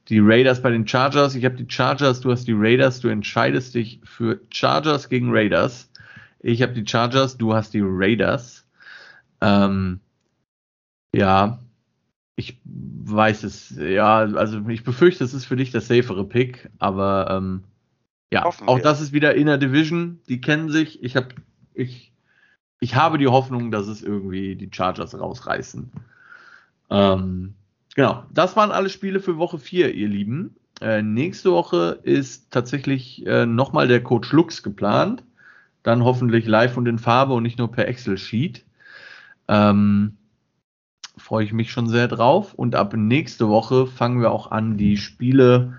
[0.08, 1.34] die Raiders bei den Chargers.
[1.34, 3.00] Ich habe die Chargers, du hast die Raiders.
[3.00, 5.90] Du entscheidest dich für Chargers gegen Raiders.
[6.38, 8.59] Ich habe die Chargers, du hast die Raiders.
[9.40, 10.00] Ähm,
[11.14, 11.60] ja,
[12.36, 13.70] ich weiß es.
[13.76, 17.64] Ja, also ich befürchte, es ist für dich der safere Pick, aber ähm,
[18.32, 20.20] ja, auch das ist wieder in der Division.
[20.28, 21.02] Die kennen sich.
[21.02, 21.28] Ich habe
[21.74, 22.10] ich
[22.80, 25.90] ich habe die Hoffnung, dass es irgendwie die Chargers rausreißen.
[26.88, 27.54] Ähm,
[27.94, 30.56] genau, das waren alle Spiele für Woche 4, ihr Lieben.
[30.80, 35.22] Äh, nächste Woche ist tatsächlich äh, nochmal der Coach Lux geplant.
[35.82, 38.64] Dann hoffentlich live und in Farbe und nicht nur per Excel-Sheet.
[39.50, 40.16] Ähm,
[41.18, 42.54] Freue ich mich schon sehr drauf.
[42.54, 45.74] Und ab nächste Woche fangen wir auch an, die Spiele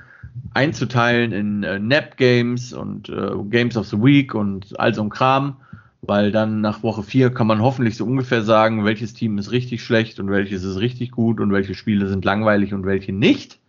[0.54, 5.10] einzuteilen in äh, Nap Games und äh, Games of the Week und all so ein
[5.10, 5.58] Kram
[6.02, 9.84] weil dann nach Woche 4 kann man hoffentlich so ungefähr sagen, welches Team ist richtig
[9.84, 13.60] schlecht und welches ist richtig gut und welche Spiele sind langweilig und welche nicht.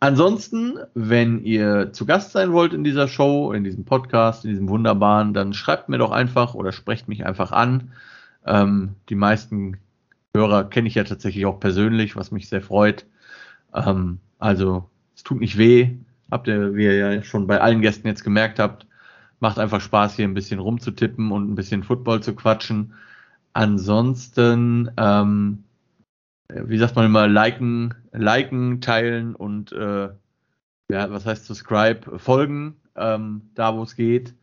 [0.00, 4.68] Ansonsten, wenn ihr zu Gast sein wollt in dieser Show, in diesem Podcast, in diesem
[4.68, 7.92] wunderbaren, dann schreibt mir doch einfach oder sprecht mich einfach an.
[8.46, 9.78] Ähm, die meisten
[10.34, 13.06] Hörer kenne ich ja tatsächlich auch persönlich, was mich sehr freut.
[13.74, 15.90] Ähm, also es tut nicht weh.
[16.30, 18.86] Habt ihr, wie ihr ja schon bei allen Gästen jetzt gemerkt habt,
[19.40, 22.94] macht einfach Spaß, hier ein bisschen rumzutippen und ein bisschen Football zu quatschen.
[23.52, 25.64] Ansonsten, ähm,
[26.48, 30.08] wie sagt man immer, liken, liken, teilen und äh,
[30.88, 34.34] ja, was heißt subscribe, folgen, ähm, da wo es geht.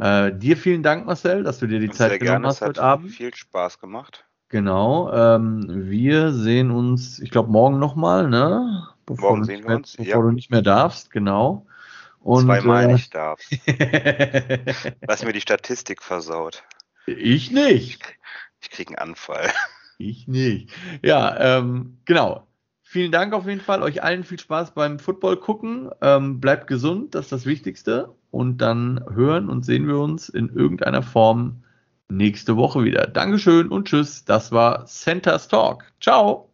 [0.00, 3.10] Äh, dir vielen Dank, Marcel, dass du dir die Sehr Zeit genommen hast heute Abend.
[3.10, 4.24] Viel Spaß gemacht.
[4.48, 5.12] Genau.
[5.12, 8.88] Ähm, wir sehen uns, ich glaube, morgen nochmal, ne?
[9.04, 10.22] Bevor, morgen sehen wir uns, bevor ja.
[10.22, 11.66] du nicht mehr darfst, genau.
[12.18, 13.52] Und, Zweimal äh, nicht darfst.
[15.06, 16.64] Was mir die Statistik versaut.
[17.06, 18.02] Ich nicht.
[18.60, 19.50] Ich krieg einen Anfall.
[19.98, 20.70] Ich nicht.
[21.02, 22.46] Ja, ähm, genau.
[22.82, 23.82] Vielen Dank auf jeden Fall.
[23.82, 25.90] Euch allen viel Spaß beim Football gucken.
[26.00, 28.14] Ähm, bleibt gesund, das ist das Wichtigste.
[28.30, 31.64] Und dann hören und sehen wir uns in irgendeiner Form
[32.08, 33.06] nächste Woche wieder.
[33.06, 34.24] Dankeschön und tschüss.
[34.24, 35.84] Das war Center's Talk.
[36.00, 36.49] Ciao.